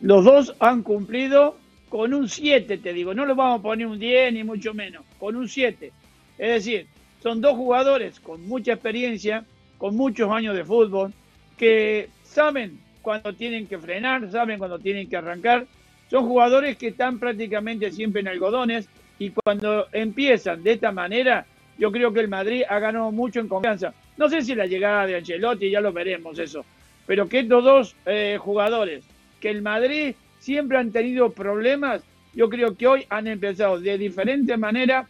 Los 0.00 0.24
dos 0.24 0.54
han 0.60 0.82
cumplido 0.82 1.56
con 1.88 2.12
un 2.12 2.28
7, 2.28 2.78
te 2.78 2.92
digo. 2.92 3.14
No 3.14 3.24
le 3.24 3.34
vamos 3.34 3.60
a 3.60 3.62
poner 3.62 3.86
un 3.86 3.98
10 3.98 4.32
ni 4.34 4.44
mucho 4.44 4.74
menos, 4.74 5.04
con 5.18 5.36
un 5.36 5.48
7. 5.48 5.92
Es 6.38 6.48
decir, 6.48 6.86
son 7.22 7.40
dos 7.40 7.56
jugadores 7.56 8.20
con 8.20 8.46
mucha 8.46 8.72
experiencia, 8.74 9.44
con 9.78 9.96
muchos 9.96 10.30
años 10.30 10.54
de 10.54 10.64
fútbol, 10.64 11.12
que 11.56 12.08
saben 12.22 12.78
cuando 13.02 13.32
tienen 13.32 13.66
que 13.66 13.78
frenar, 13.78 14.30
saben 14.30 14.58
cuando 14.58 14.78
tienen 14.78 15.08
que 15.08 15.16
arrancar. 15.16 15.66
Son 16.10 16.26
jugadores 16.26 16.76
que 16.76 16.88
están 16.88 17.18
prácticamente 17.18 17.90
siempre 17.90 18.20
en 18.20 18.28
algodones 18.28 18.88
y 19.18 19.30
cuando 19.30 19.86
empiezan 19.92 20.62
de 20.62 20.72
esta 20.72 20.92
manera, 20.92 21.46
yo 21.78 21.90
creo 21.90 22.12
que 22.12 22.20
el 22.20 22.28
Madrid 22.28 22.62
ha 22.68 22.78
ganado 22.78 23.10
mucho 23.12 23.40
en 23.40 23.48
confianza. 23.48 23.94
No 24.16 24.28
sé 24.28 24.42
si 24.42 24.54
la 24.54 24.66
llegada 24.66 25.06
de 25.06 25.16
Ancelotti, 25.16 25.70
ya 25.70 25.80
lo 25.80 25.92
veremos 25.92 26.38
eso, 26.38 26.64
pero 27.06 27.28
que 27.28 27.40
estos 27.40 27.64
dos 27.64 27.96
eh, 28.06 28.38
jugadores, 28.40 29.04
que 29.40 29.50
el 29.50 29.62
Madrid 29.62 30.14
siempre 30.38 30.78
han 30.78 30.92
tenido 30.92 31.30
problemas, 31.30 32.02
yo 32.34 32.48
creo 32.48 32.76
que 32.76 32.86
hoy 32.86 33.06
han 33.08 33.26
empezado 33.26 33.80
de 33.80 33.98
diferente 33.98 34.56
manera 34.56 35.06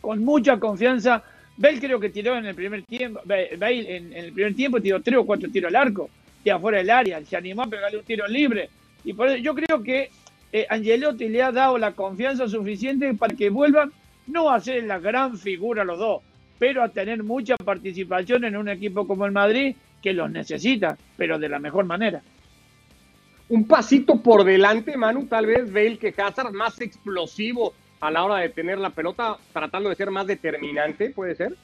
con 0.00 0.24
mucha 0.24 0.58
confianza. 0.58 1.22
Bale 1.56 1.80
creo 1.80 2.00
que 2.00 2.10
tiró 2.10 2.36
en 2.36 2.46
el 2.46 2.54
primer 2.54 2.82
tiempo, 2.82 3.20
Bale 3.24 3.96
en, 3.96 4.12
el 4.12 4.32
primer 4.32 4.54
tiempo 4.54 4.80
tiró 4.80 5.00
tres 5.00 5.18
o 5.18 5.26
cuatro 5.26 5.50
tiros 5.50 5.68
al 5.68 5.76
arco, 5.76 6.10
de 6.44 6.50
afuera 6.50 6.78
del 6.78 6.90
área, 6.90 7.24
se 7.24 7.36
animó 7.36 7.62
a 7.62 7.66
pegarle 7.66 7.98
un 7.98 8.04
tiro 8.04 8.26
libre. 8.26 8.68
Y 9.04 9.12
por 9.12 9.34
yo 9.36 9.54
creo 9.54 9.82
que 9.82 10.10
eh, 10.52 10.66
Angelotti 10.68 11.28
le 11.28 11.42
ha 11.42 11.52
dado 11.52 11.78
la 11.78 11.92
confianza 11.92 12.48
suficiente 12.48 13.12
para 13.14 13.34
que 13.34 13.50
vuelvan 13.50 13.92
no 14.26 14.50
a 14.50 14.60
ser 14.60 14.84
la 14.84 14.98
gran 14.98 15.38
figura 15.38 15.84
los 15.84 15.98
dos, 15.98 16.22
pero 16.58 16.82
a 16.82 16.88
tener 16.88 17.22
mucha 17.22 17.56
participación 17.56 18.44
en 18.44 18.56
un 18.56 18.68
equipo 18.68 19.06
como 19.06 19.26
el 19.26 19.32
Madrid 19.32 19.76
que 20.02 20.12
los 20.12 20.30
necesita, 20.30 20.96
pero 21.16 21.38
de 21.38 21.48
la 21.48 21.58
mejor 21.58 21.84
manera. 21.84 22.22
Un 23.48 23.66
pasito 23.66 24.20
por 24.20 24.44
delante, 24.44 24.96
Manu, 24.96 25.26
tal 25.26 25.46
vez 25.46 25.72
Bale 25.72 25.98
que 25.98 26.14
Hazard 26.16 26.52
más 26.52 26.80
explosivo 26.80 27.74
a 28.00 28.10
la 28.10 28.24
hora 28.24 28.36
de 28.38 28.48
tener 28.48 28.78
la 28.78 28.90
pelota, 28.90 29.36
tratando 29.52 29.88
de 29.88 29.94
ser 29.94 30.10
más 30.10 30.26
determinante, 30.26 31.10
¿puede 31.10 31.34
ser? 31.34 31.54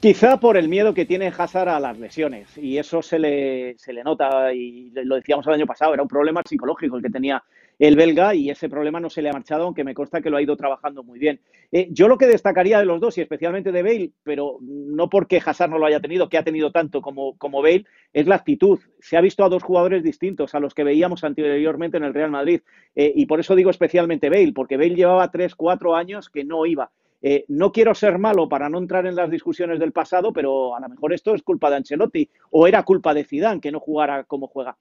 Quizá 0.00 0.38
por 0.38 0.56
el 0.56 0.68
miedo 0.68 0.94
que 0.94 1.04
tiene 1.04 1.32
Hazard 1.36 1.68
a 1.68 1.80
las 1.80 1.98
lesiones, 1.98 2.56
y 2.56 2.78
eso 2.78 3.02
se 3.02 3.18
le, 3.18 3.76
se 3.78 3.92
le 3.92 4.04
nota, 4.04 4.52
y 4.54 4.90
lo 4.94 5.16
decíamos 5.16 5.46
el 5.48 5.54
año 5.54 5.66
pasado, 5.66 5.92
era 5.92 6.02
un 6.02 6.08
problema 6.08 6.42
psicológico 6.48 6.96
el 6.96 7.02
que 7.02 7.10
tenía 7.10 7.42
el 7.78 7.96
belga 7.96 8.34
y 8.34 8.50
ese 8.50 8.68
problema 8.68 9.00
no 9.00 9.10
se 9.10 9.22
le 9.22 9.28
ha 9.28 9.32
marchado, 9.32 9.64
aunque 9.64 9.84
me 9.84 9.94
consta 9.94 10.20
que 10.20 10.30
lo 10.30 10.36
ha 10.36 10.42
ido 10.42 10.56
trabajando 10.56 11.02
muy 11.02 11.18
bien. 11.18 11.40
Eh, 11.72 11.88
yo 11.90 12.08
lo 12.08 12.18
que 12.18 12.26
destacaría 12.26 12.78
de 12.78 12.86
los 12.86 13.00
dos, 13.00 13.18
y 13.18 13.20
especialmente 13.20 13.72
de 13.72 13.82
Bale, 13.82 14.12
pero 14.22 14.58
no 14.60 15.08
porque 15.08 15.40
Hazard 15.44 15.70
no 15.70 15.78
lo 15.78 15.86
haya 15.86 16.00
tenido, 16.00 16.28
que 16.28 16.38
ha 16.38 16.44
tenido 16.44 16.72
tanto 16.72 17.02
como, 17.02 17.36
como 17.36 17.62
Bale, 17.62 17.84
es 18.12 18.26
la 18.26 18.36
actitud. 18.36 18.78
Se 19.00 19.16
ha 19.16 19.20
visto 19.20 19.44
a 19.44 19.48
dos 19.48 19.62
jugadores 19.62 20.02
distintos 20.02 20.54
a 20.54 20.60
los 20.60 20.74
que 20.74 20.84
veíamos 20.84 21.24
anteriormente 21.24 21.96
en 21.96 22.04
el 22.04 22.14
Real 22.14 22.30
Madrid. 22.30 22.60
Eh, 22.94 23.12
y 23.14 23.26
por 23.26 23.40
eso 23.40 23.54
digo 23.54 23.70
especialmente 23.70 24.30
Bale, 24.30 24.52
porque 24.54 24.76
Bale 24.76 24.94
llevaba 24.94 25.30
tres, 25.30 25.54
cuatro 25.54 25.94
años 25.94 26.30
que 26.30 26.44
no 26.44 26.66
iba. 26.66 26.90
Eh, 27.22 27.44
no 27.48 27.72
quiero 27.72 27.94
ser 27.94 28.18
malo 28.18 28.48
para 28.48 28.68
no 28.68 28.78
entrar 28.78 29.06
en 29.06 29.16
las 29.16 29.30
discusiones 29.30 29.78
del 29.80 29.92
pasado, 29.92 30.32
pero 30.32 30.76
a 30.76 30.80
lo 30.80 30.88
mejor 30.88 31.12
esto 31.12 31.34
es 31.34 31.42
culpa 31.42 31.70
de 31.70 31.76
Ancelotti 31.76 32.28
o 32.50 32.66
era 32.66 32.82
culpa 32.84 33.14
de 33.14 33.24
Zidane 33.24 33.60
que 33.60 33.72
no 33.72 33.80
jugara 33.80 34.24
como 34.24 34.46
juega 34.46 34.76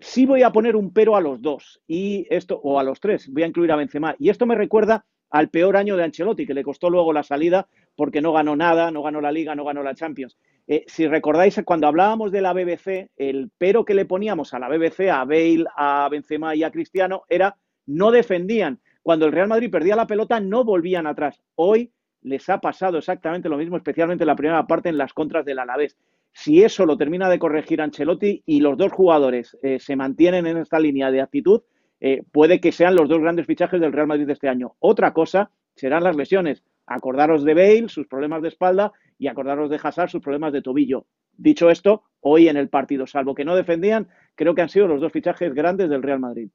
sí 0.00 0.26
voy 0.26 0.42
a 0.42 0.52
poner 0.52 0.76
un 0.76 0.92
pero 0.92 1.16
a 1.16 1.20
los 1.20 1.42
dos 1.42 1.80
y 1.86 2.26
esto 2.30 2.60
o 2.62 2.78
a 2.78 2.84
los 2.84 3.00
tres, 3.00 3.28
voy 3.32 3.42
a 3.42 3.46
incluir 3.46 3.72
a 3.72 3.76
Benzema 3.76 4.14
y 4.18 4.30
esto 4.30 4.46
me 4.46 4.54
recuerda 4.54 5.04
al 5.30 5.50
peor 5.50 5.76
año 5.76 5.96
de 5.96 6.04
Ancelotti 6.04 6.46
que 6.46 6.54
le 6.54 6.62
costó 6.62 6.88
luego 6.90 7.12
la 7.12 7.22
salida 7.22 7.68
porque 7.94 8.20
no 8.20 8.32
ganó 8.32 8.56
nada, 8.56 8.90
no 8.90 9.02
ganó 9.02 9.20
la 9.20 9.32
Liga, 9.32 9.54
no 9.54 9.64
ganó 9.64 9.82
la 9.82 9.94
Champions. 9.94 10.36
Eh, 10.68 10.84
si 10.86 11.06
recordáis 11.06 11.60
cuando 11.64 11.86
hablábamos 11.86 12.32
de 12.32 12.40
la 12.40 12.52
BBC, 12.52 13.10
el 13.16 13.50
pero 13.56 13.84
que 13.84 13.94
le 13.94 14.04
poníamos 14.04 14.52
a 14.52 14.58
la 14.58 14.68
BBC, 14.68 15.10
a 15.10 15.24
Bale, 15.24 15.64
a 15.76 16.08
Benzema 16.10 16.54
y 16.54 16.62
a 16.62 16.70
Cristiano 16.70 17.22
era 17.28 17.56
no 17.86 18.10
defendían. 18.10 18.80
Cuando 19.02 19.26
el 19.26 19.32
Real 19.32 19.48
Madrid 19.48 19.70
perdía 19.70 19.94
la 19.94 20.08
pelota 20.08 20.40
no 20.40 20.64
volvían 20.64 21.06
atrás. 21.06 21.40
Hoy 21.54 21.92
les 22.22 22.48
ha 22.48 22.58
pasado 22.58 22.98
exactamente 22.98 23.48
lo 23.48 23.56
mismo, 23.56 23.76
especialmente 23.76 24.24
en 24.24 24.28
la 24.28 24.36
primera 24.36 24.66
parte 24.66 24.88
en 24.88 24.98
las 24.98 25.12
contras 25.12 25.44
del 25.44 25.60
Alavés. 25.60 25.96
Si 26.38 26.62
eso 26.62 26.84
lo 26.84 26.98
termina 26.98 27.30
de 27.30 27.38
corregir 27.38 27.80
Ancelotti 27.80 28.42
y 28.44 28.60
los 28.60 28.76
dos 28.76 28.92
jugadores 28.92 29.56
eh, 29.62 29.78
se 29.80 29.96
mantienen 29.96 30.46
en 30.46 30.58
esta 30.58 30.78
línea 30.78 31.10
de 31.10 31.22
actitud, 31.22 31.62
eh, 31.98 32.24
puede 32.30 32.60
que 32.60 32.72
sean 32.72 32.94
los 32.94 33.08
dos 33.08 33.20
grandes 33.20 33.46
fichajes 33.46 33.80
del 33.80 33.94
Real 33.94 34.06
Madrid 34.06 34.26
de 34.26 34.34
este 34.34 34.50
año. 34.50 34.74
Otra 34.78 35.14
cosa 35.14 35.50
serán 35.74 36.04
las 36.04 36.14
lesiones. 36.14 36.62
Acordaros 36.86 37.42
de 37.42 37.54
Bale, 37.54 37.88
sus 37.88 38.06
problemas 38.06 38.42
de 38.42 38.48
espalda, 38.48 38.92
y 39.18 39.28
acordaros 39.28 39.70
de 39.70 39.80
Hazard, 39.82 40.10
sus 40.10 40.20
problemas 40.20 40.52
de 40.52 40.60
tobillo. 40.60 41.06
Dicho 41.38 41.70
esto, 41.70 42.02
hoy 42.20 42.50
en 42.50 42.58
el 42.58 42.68
partido, 42.68 43.06
salvo 43.06 43.34
que 43.34 43.46
no 43.46 43.56
defendían, 43.56 44.06
creo 44.34 44.54
que 44.54 44.60
han 44.60 44.68
sido 44.68 44.88
los 44.88 45.00
dos 45.00 45.12
fichajes 45.12 45.54
grandes 45.54 45.88
del 45.88 46.02
Real 46.02 46.20
Madrid. 46.20 46.50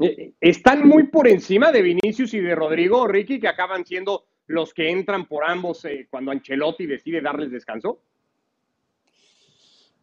Eh, 0.00 0.32
están 0.40 0.88
muy 0.88 1.04
por 1.04 1.28
encima 1.28 1.70
de 1.70 1.82
Vinicius 1.82 2.34
y 2.34 2.40
de 2.40 2.56
Rodrigo, 2.56 3.06
Ricky, 3.06 3.38
que 3.38 3.46
acaban 3.46 3.86
siendo 3.86 4.24
los 4.48 4.74
que 4.74 4.90
entran 4.90 5.26
por 5.26 5.44
ambos 5.44 5.86
cuando 6.10 6.32
Ancelotti 6.32 6.86
decide 6.86 7.20
darles 7.20 7.52
descanso. 7.52 8.00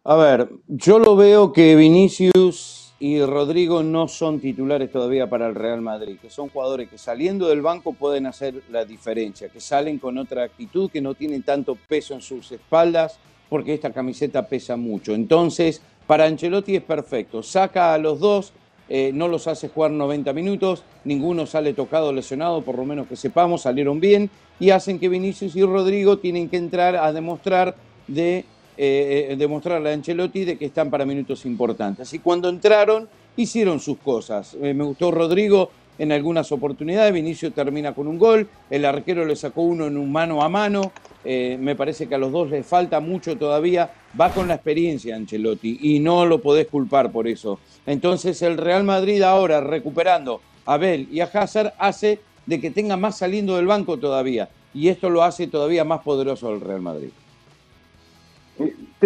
A 0.05 0.15
ver, 0.15 0.49
yo 0.67 0.99
lo 0.99 1.15
veo 1.15 1.53
que 1.53 1.77
Vinicius 1.77 2.93
y 2.99 3.23
Rodrigo 3.23 3.83
no 3.83 4.09
son 4.09 4.41
titulares 4.41 4.91
todavía 4.91 5.29
para 5.29 5.47
el 5.47 5.55
Real 5.55 5.79
Madrid, 5.79 6.17
que 6.21 6.29
son 6.29 6.49
jugadores 6.49 6.89
que 6.89 6.97
saliendo 6.97 7.47
del 7.47 7.61
banco 7.61 7.93
pueden 7.93 8.25
hacer 8.25 8.63
la 8.69 8.83
diferencia, 8.83 9.47
que 9.47 9.61
salen 9.61 9.99
con 9.99 10.17
otra 10.17 10.43
actitud, 10.43 10.91
que 10.91 10.99
no 10.99 11.13
tienen 11.13 11.43
tanto 11.43 11.77
peso 11.87 12.13
en 12.15 12.19
sus 12.19 12.51
espaldas, 12.51 13.17
porque 13.47 13.73
esta 13.73 13.93
camiseta 13.93 14.45
pesa 14.49 14.75
mucho. 14.75 15.13
Entonces, 15.13 15.81
para 16.05 16.25
Ancelotti 16.25 16.75
es 16.75 16.83
perfecto, 16.83 17.41
saca 17.41 17.93
a 17.93 17.97
los 17.97 18.19
dos, 18.19 18.51
eh, 18.89 19.11
no 19.13 19.29
los 19.29 19.47
hace 19.47 19.69
jugar 19.69 19.91
90 19.91 20.33
minutos, 20.33 20.83
ninguno 21.05 21.45
sale 21.45 21.73
tocado 21.73 22.11
lesionado, 22.11 22.61
por 22.61 22.77
lo 22.77 22.83
menos 22.83 23.07
que 23.07 23.15
sepamos, 23.15 23.61
salieron 23.61 24.01
bien, 24.01 24.29
y 24.59 24.71
hacen 24.71 24.99
que 24.99 25.07
Vinicius 25.07 25.55
y 25.55 25.63
Rodrigo 25.63 26.17
tienen 26.17 26.49
que 26.49 26.57
entrar 26.57 26.97
a 26.97 27.13
demostrar 27.13 27.77
de 28.09 28.43
eh, 28.75 29.27
eh, 29.29 29.35
demostrarle 29.35 29.91
a 29.91 29.93
Ancelotti 29.93 30.45
de 30.45 30.57
que 30.57 30.65
están 30.65 30.89
para 30.89 31.05
minutos 31.05 31.45
importantes. 31.45 32.11
Y 32.13 32.19
cuando 32.19 32.49
entraron, 32.49 33.07
hicieron 33.37 33.79
sus 33.79 33.97
cosas. 33.97 34.55
Eh, 34.61 34.73
me 34.73 34.83
gustó 34.83 35.11
Rodrigo 35.11 35.69
en 35.99 36.11
algunas 36.11 36.51
oportunidades, 36.51 37.13
Vinicio 37.13 37.51
termina 37.51 37.93
con 37.93 38.07
un 38.07 38.17
gol, 38.17 38.47
el 38.71 38.83
arquero 38.83 39.25
le 39.25 39.35
sacó 39.35 39.61
uno 39.61 39.85
en 39.85 39.95
un 39.95 40.11
mano 40.11 40.41
a 40.41 40.49
mano, 40.49 40.91
me 41.23 41.75
parece 41.75 42.07
que 42.07 42.15
a 42.15 42.17
los 42.17 42.31
dos 42.31 42.49
les 42.49 42.65
falta 42.65 42.99
mucho 42.99 43.37
todavía, 43.37 43.91
va 44.19 44.31
con 44.31 44.47
la 44.47 44.55
experiencia 44.55 45.15
Ancelotti 45.15 45.77
y 45.83 45.99
no 45.99 46.25
lo 46.25 46.41
podés 46.41 46.65
culpar 46.65 47.11
por 47.11 47.27
eso. 47.27 47.59
Entonces 47.85 48.41
el 48.41 48.57
Real 48.57 48.83
Madrid 48.83 49.21
ahora 49.21 49.61
recuperando 49.61 50.41
a 50.65 50.77
Bel 50.77 51.07
y 51.11 51.19
a 51.19 51.25
Hazard 51.25 51.73
hace 51.77 52.19
de 52.47 52.59
que 52.59 52.71
tenga 52.71 52.97
más 52.97 53.19
saliendo 53.19 53.55
del 53.55 53.67
banco 53.67 53.97
todavía 53.97 54.49
y 54.73 54.87
esto 54.87 55.11
lo 55.11 55.23
hace 55.23 55.45
todavía 55.45 55.83
más 55.83 56.01
poderoso 56.01 56.49
al 56.49 56.59
Real 56.59 56.81
Madrid. 56.81 57.09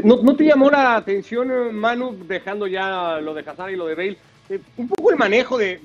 ¿No, 0.04 0.36
te 0.36 0.46
llamó 0.46 0.70
la 0.70 0.96
atención, 0.96 1.76
Manu, 1.76 2.18
dejando 2.28 2.68
ya 2.68 3.20
lo 3.20 3.34
de 3.34 3.42
Hazard 3.42 3.72
y 3.72 3.76
lo 3.76 3.88
de 3.88 3.96
Bale? 3.96 4.18
Eh, 4.50 4.60
un 4.78 4.88
poco 4.88 5.12
el 5.12 5.18
manejo 5.18 5.58
de, 5.58 5.80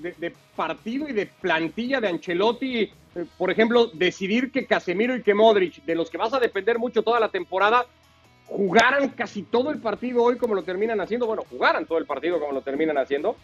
partido 0.54 1.08
y 1.08 1.12
de 1.12 1.26
plantilla 1.26 2.00
de 2.00 2.08
Ancelotti, 2.08 2.80
eh, 2.82 2.90
por 3.38 3.50
ejemplo, 3.50 3.86
decidir 3.86 4.50
que 4.52 4.66
Casemiro 4.66 5.16
y 5.16 5.22
que 5.22 5.34
Modric, 5.34 5.84
de 5.84 5.94
los 5.94 6.10
que 6.10 6.18
vas 6.18 6.32
a 6.34 6.40
depender 6.40 6.78
mucho 6.78 7.02
toda 7.02 7.20
la 7.20 7.28
temporada, 7.28 7.86
jugaran 8.46 9.08
casi 9.10 9.42
todo 9.42 9.70
el 9.70 9.78
partido 9.78 10.22
hoy 10.22 10.36
como 10.36 10.54
lo 10.54 10.62
terminan 10.62 11.00
haciendo. 11.00 11.26
Bueno, 11.26 11.44
jugaran 11.48 11.86
todo 11.86 11.98
el 11.98 12.06
partido 12.06 12.38
como 12.38 12.52
lo 12.52 12.60
terminan 12.60 12.98
haciendo. 12.98 13.36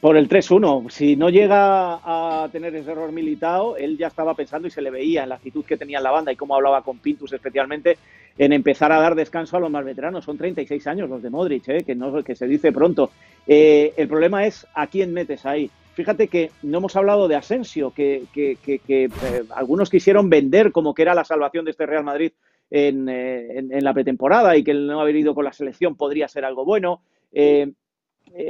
Por 0.00 0.16
el 0.16 0.28
3-1. 0.28 0.90
Si 0.90 1.16
no 1.16 1.30
llega 1.30 2.00
a 2.04 2.48
tener 2.52 2.74
ese 2.74 2.90
error 2.90 3.12
militado, 3.12 3.76
él 3.76 3.96
ya 3.96 4.08
estaba 4.08 4.34
pensando 4.34 4.68
y 4.68 4.70
se 4.70 4.82
le 4.82 4.90
veía 4.90 5.22
en 5.22 5.30
la 5.30 5.36
actitud 5.36 5.64
que 5.64 5.76
tenía 5.76 5.98
en 5.98 6.04
la 6.04 6.10
banda 6.10 6.32
y 6.32 6.36
cómo 6.36 6.54
hablaba 6.54 6.82
con 6.82 6.98
Pintus 6.98 7.32
especialmente 7.32 7.96
en 8.38 8.52
empezar 8.52 8.92
a 8.92 9.00
dar 9.00 9.14
descanso 9.14 9.56
a 9.56 9.60
los 9.60 9.70
más 9.70 9.84
veteranos. 9.84 10.24
Son 10.24 10.36
36 10.36 10.86
años 10.86 11.08
los 11.08 11.22
de 11.22 11.30
Modric, 11.30 11.68
¿eh? 11.68 11.84
que, 11.84 11.94
no, 11.94 12.22
que 12.22 12.34
se 12.34 12.46
dice 12.46 12.72
pronto. 12.72 13.10
Eh, 13.46 13.94
el 13.96 14.08
problema 14.08 14.46
es 14.46 14.66
a 14.74 14.86
quién 14.86 15.12
metes 15.12 15.46
ahí. 15.46 15.70
Fíjate 15.94 16.28
que 16.28 16.50
no 16.62 16.78
hemos 16.78 16.94
hablado 16.96 17.26
de 17.26 17.36
Asensio, 17.36 17.90
que, 17.90 18.24
eh, 18.36 19.08
algunos 19.54 19.88
quisieron 19.88 20.28
vender 20.28 20.70
como 20.70 20.92
que 20.92 21.02
era 21.02 21.14
la 21.14 21.24
salvación 21.24 21.64
de 21.64 21.70
este 21.70 21.86
Real 21.86 22.04
Madrid 22.04 22.32
en, 22.70 23.06
la 23.82 23.94
pretemporada 23.94 24.56
y 24.56 24.64
que 24.64 24.72
el 24.72 24.86
no 24.86 25.00
haber 25.00 25.16
ido 25.16 25.34
con 25.34 25.44
la 25.44 25.52
selección 25.52 25.96
podría 25.96 26.28
ser 26.28 26.44
algo 26.44 26.66
bueno. 26.66 27.00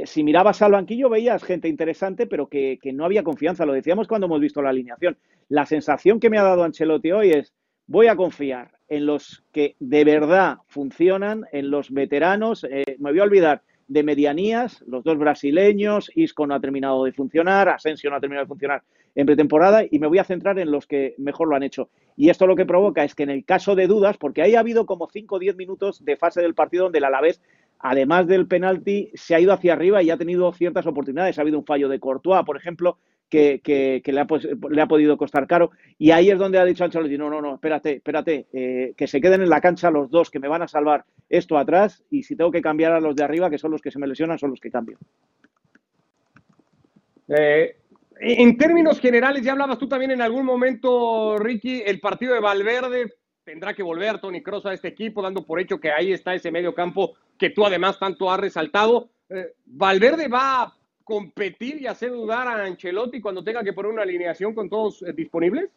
si 0.03 0.23
mirabas 0.23 0.61
al 0.61 0.73
banquillo 0.73 1.07
veías 1.07 1.41
gente 1.41 1.69
interesante, 1.69 2.27
pero 2.27 2.47
que, 2.47 2.79
que 2.81 2.91
no 2.91 3.05
había 3.05 3.23
confianza. 3.23 3.65
Lo 3.65 3.71
decíamos 3.71 4.09
cuando 4.09 4.27
hemos 4.27 4.41
visto 4.41 4.61
la 4.61 4.71
alineación. 4.71 5.17
La 5.47 5.65
sensación 5.65 6.19
que 6.19 6.29
me 6.29 6.39
ha 6.39 6.43
dado 6.43 6.65
Ancelotti 6.65 7.13
hoy 7.13 7.31
es, 7.31 7.53
voy 7.85 8.07
a 8.07 8.17
confiar 8.17 8.76
en 8.87 9.05
los 9.05 9.43
que 9.51 9.75
de 9.79 10.03
verdad 10.03 10.57
funcionan, 10.67 11.45
en 11.51 11.69
los 11.69 11.91
veteranos. 11.91 12.63
Eh, 12.63 12.97
me 12.99 13.11
voy 13.11 13.19
a 13.19 13.23
olvidar 13.23 13.61
de 13.87 14.03
medianías, 14.03 14.83
los 14.85 15.03
dos 15.03 15.17
brasileños, 15.17 16.11
Isco 16.13 16.45
no 16.45 16.55
ha 16.55 16.59
terminado 16.59 17.05
de 17.05 17.13
funcionar, 17.13 17.69
Asensio 17.69 18.09
no 18.09 18.17
ha 18.17 18.19
terminado 18.19 18.45
de 18.45 18.49
funcionar 18.49 18.83
en 19.15 19.25
pretemporada 19.25 19.83
y 19.89 19.97
me 19.99 20.07
voy 20.07 20.19
a 20.19 20.23
centrar 20.23 20.59
en 20.59 20.71
los 20.71 20.85
que 20.85 21.15
mejor 21.17 21.47
lo 21.47 21.55
han 21.55 21.63
hecho. 21.63 21.89
Y 22.15 22.29
esto 22.29 22.47
lo 22.47 22.55
que 22.55 22.65
provoca 22.65 23.03
es 23.03 23.15
que 23.15 23.23
en 23.23 23.29
el 23.29 23.45
caso 23.45 23.75
de 23.75 23.87
dudas, 23.87 24.17
porque 24.17 24.41
ahí 24.41 24.55
ha 24.55 24.59
habido 24.59 24.85
como 24.85 25.07
5 25.07 25.35
o 25.35 25.39
10 25.39 25.55
minutos 25.55 26.03
de 26.03 26.17
fase 26.17 26.41
del 26.41 26.53
partido 26.53 26.85
donde 26.85 26.97
el 26.97 27.05
Alavés, 27.05 27.41
además 27.79 28.27
del 28.27 28.47
penalti, 28.47 29.09
se 29.13 29.35
ha 29.35 29.39
ido 29.39 29.53
hacia 29.53 29.73
arriba 29.73 30.03
y 30.03 30.09
ha 30.09 30.17
tenido 30.17 30.51
ciertas 30.51 30.85
oportunidades. 30.85 31.37
Ha 31.37 31.41
habido 31.41 31.57
un 31.57 31.65
fallo 31.65 31.87
de 31.89 31.99
Courtois, 31.99 32.43
por 32.45 32.57
ejemplo, 32.57 32.97
que, 33.29 34.01
le, 34.05 34.81
ha, 34.81 34.87
podido 34.87 35.17
costar 35.17 35.47
caro. 35.47 35.71
Y 35.97 36.11
ahí 36.11 36.29
es 36.29 36.39
donde 36.39 36.59
ha 36.59 36.65
dicho 36.65 36.83
Ancelotti, 36.83 37.17
no, 37.17 37.29
no, 37.29 37.41
no, 37.41 37.55
espérate, 37.55 37.97
espérate, 37.97 38.47
eh, 38.53 38.93
que 38.95 39.07
se 39.07 39.21
queden 39.21 39.41
en 39.41 39.49
la 39.49 39.61
cancha 39.61 39.91
los 39.91 40.09
dos 40.09 40.29
que 40.29 40.39
me 40.39 40.47
van 40.47 40.61
a 40.61 40.67
salvar 40.67 41.05
esto 41.29 41.57
atrás 41.57 42.03
y 42.09 42.23
si 42.23 42.35
tengo 42.35 42.51
que 42.51 42.61
cambiar 42.61 42.93
a 42.93 42.99
los 42.99 43.15
de 43.15 43.23
arriba, 43.23 43.49
que 43.49 43.57
son 43.57 43.71
los 43.71 43.81
que 43.81 43.91
se 43.91 43.99
me 43.99 44.07
lesionan, 44.07 44.39
son 44.39 44.51
los 44.51 44.59
que 44.59 44.71
cambio. 44.71 44.97
Eh, 47.27 47.75
en 48.19 48.57
términos 48.57 48.99
generales, 48.99 49.43
ya 49.43 49.51
hablabas 49.51 49.77
tú 49.77 49.87
también 49.87 50.11
en 50.11 50.21
algún 50.21 50.45
momento, 50.45 51.37
Ricky, 51.37 51.83
el 51.85 51.99
partido 51.99 52.33
de 52.33 52.39
Valverde 52.39 53.13
tendrá 53.43 53.73
que 53.73 53.83
volver 53.83 54.19
Tony 54.19 54.41
Cross 54.41 54.65
a 54.65 54.73
este 54.73 54.89
equipo, 54.89 55.21
dando 55.21 55.45
por 55.45 55.59
hecho 55.59 55.79
que 55.79 55.91
ahí 55.91 56.11
está 56.11 56.33
ese 56.33 56.51
medio 56.51 56.73
campo 56.73 57.13
que 57.37 57.49
tú 57.51 57.65
además 57.65 57.97
tanto 57.99 58.29
has 58.29 58.39
resaltado. 58.39 59.09
Eh, 59.29 59.53
Valverde 59.65 60.27
va 60.27 60.76
competir 61.07 61.81
y 61.81 61.87
hacer 61.87 62.11
dudar 62.11 62.47
a 62.49 62.65
Ancelotti 62.65 63.21
cuando 63.21 63.41
tenga 63.41 63.63
que 63.63 63.71
poner 63.71 63.93
una 63.93 64.01
alineación 64.01 64.53
con 64.53 64.69
todos 64.69 65.01
eh, 65.03 65.13
disponibles? 65.13 65.69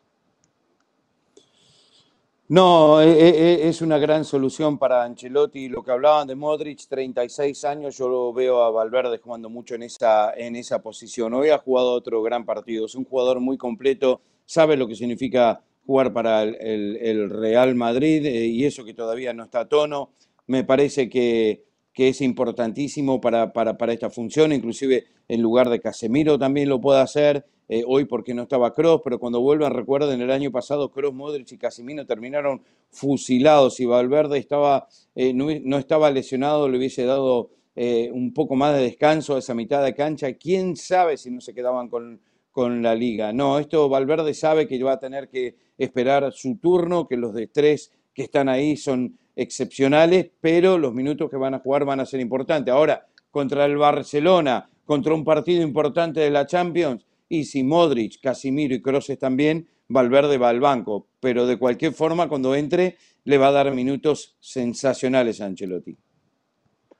No, 2.49 3.01
e, 3.01 3.12
e, 3.12 3.29
e, 3.29 3.69
es 3.69 3.81
una 3.81 3.97
gran 3.99 4.25
solución 4.25 4.77
para 4.77 5.05
Ancelotti. 5.05 5.69
Lo 5.69 5.85
que 5.85 5.93
hablaban 5.93 6.27
de 6.27 6.35
Modric, 6.35 6.81
36 6.88 7.64
años, 7.64 7.97
yo 7.97 8.09
lo 8.09 8.33
veo 8.33 8.61
a 8.61 8.73
Valverde 8.73 9.19
jugando 9.19 9.49
mucho 9.49 9.77
en 9.77 9.85
esa, 9.85 10.35
en 10.35 10.57
esa 10.57 10.83
posición. 10.83 11.33
Hoy 11.33 11.51
ha 11.51 11.59
jugado 11.59 11.93
otro 11.93 12.21
gran 12.23 12.45
partido. 12.45 12.87
Es 12.87 12.97
un 12.97 13.05
jugador 13.05 13.38
muy 13.38 13.57
completo, 13.57 14.21
sabe 14.45 14.77
lo 14.77 14.88
que 14.88 14.97
significa 14.97 15.62
jugar 15.87 16.12
para 16.12 16.43
el, 16.43 17.31
Real 17.31 17.77
Madrid 17.77 18.27
eh, 18.27 18.47
y 18.47 18.64
eso 18.64 18.85
que 18.85 18.95
todavía 18.95 19.33
no 19.33 19.45
está 19.45 19.61
a 19.61 19.69
tono. 19.69 20.11
Me 20.49 20.64
parece 20.64 21.09
que, 21.09 21.62
que 21.93 22.09
es 22.09 22.21
importantísimo 22.21 23.21
para, 23.21 23.53
para, 23.53 23.79
para 23.79 23.93
esta 23.93 24.11
función, 24.11 24.53
inclusive 24.53 25.05
en 25.31 25.43
lugar 25.43 25.71
de 25.71 25.81
Casemiro 25.81 26.40
también 26.40 26.69
lo 26.69 26.81
puede 26.81 27.01
hacer 27.01 27.47
eh, 27.69 27.85
hoy 27.87 28.05
porque 28.05 28.35
no 28.35 28.43
estaba 28.43 28.75
Cross, 28.75 29.03
pero 29.05 29.21
cuando 29.21 29.40
vuelvan, 29.40 29.73
recuerden, 29.73 30.21
el 30.21 30.33
año 30.33 30.51
pasado 30.51 30.90
Cross, 30.90 31.14
Modric 31.14 31.53
y 31.53 31.57
Casimino 31.57 32.05
terminaron 32.05 32.62
fusilados 32.90 33.79
y 33.79 33.87
Valverde 33.87 34.38
estaba, 34.38 34.88
eh, 35.14 35.33
no, 35.33 35.79
estaba 35.79 36.11
lesionado, 36.11 36.69
le 36.69 36.79
hubiese 36.79 37.05
dado 37.05 37.51
eh, 37.77 38.11
un 38.12 38.35
poco 38.35 38.57
más 38.57 38.75
de 38.75 38.83
descanso 38.83 39.37
a 39.37 39.38
esa 39.38 39.55
mitad 39.55 39.85
de 39.85 39.95
cancha. 39.95 40.33
¿Quién 40.33 40.75
sabe 40.75 41.16
si 41.16 41.31
no 41.31 41.40
se 41.40 41.55
quedaban 41.55 41.88
con, 41.88 42.21
con 42.51 42.83
la 42.83 42.97
liga? 42.97 43.33
No, 43.33 43.61
esto 43.61 43.88
Valverde 43.88 44.35
sabe 44.35 44.66
que 44.66 44.83
va 44.83 44.95
a 44.95 44.99
tener 44.99 45.29
que 45.29 45.55
esperar 45.79 46.33
su 46.33 46.57
turno, 46.57 47.07
que 47.07 47.16
los 47.16 47.33
de 47.35 47.47
tres 47.47 47.93
que 48.12 48.23
están 48.23 48.49
ahí 48.49 48.77
son 48.77 49.16
excepcionales, 49.37 50.29
pero 50.40 50.77
los 50.77 50.93
minutos 50.93 51.31
que 51.31 51.37
van 51.37 51.55
a 51.55 51.61
jugar 51.61 51.85
van 51.85 52.01
a 52.01 52.07
ser 52.07 52.19
importantes. 52.19 52.75
Ahora, 52.75 53.07
contra 53.31 53.64
el 53.64 53.77
Barcelona, 53.77 54.69
contra 54.85 55.14
un 55.14 55.25
partido 55.25 55.62
importante 55.62 56.21
de 56.21 56.31
la 56.31 56.47
Champions, 56.47 57.07
y 57.29 57.45
si 57.45 57.62
Modric, 57.62 58.21
Casimiro 58.21 58.75
y 58.75 58.83
Kroos 58.83 59.11
también, 59.19 59.69
Valverde 59.88 60.38
va 60.38 60.49
al 60.49 60.61
banco. 60.61 61.07
Pero 61.21 61.47
de 61.47 61.59
cualquier 61.59 61.93
forma, 61.93 62.29
cuando 62.29 62.55
entre, 62.55 62.97
le 63.25 63.38
va 63.38 63.49
a 63.49 63.53
dar 63.53 63.73
minutos 63.73 64.37
sensacionales 64.40 65.40
a 65.40 65.47
Ancelotti. 65.47 65.97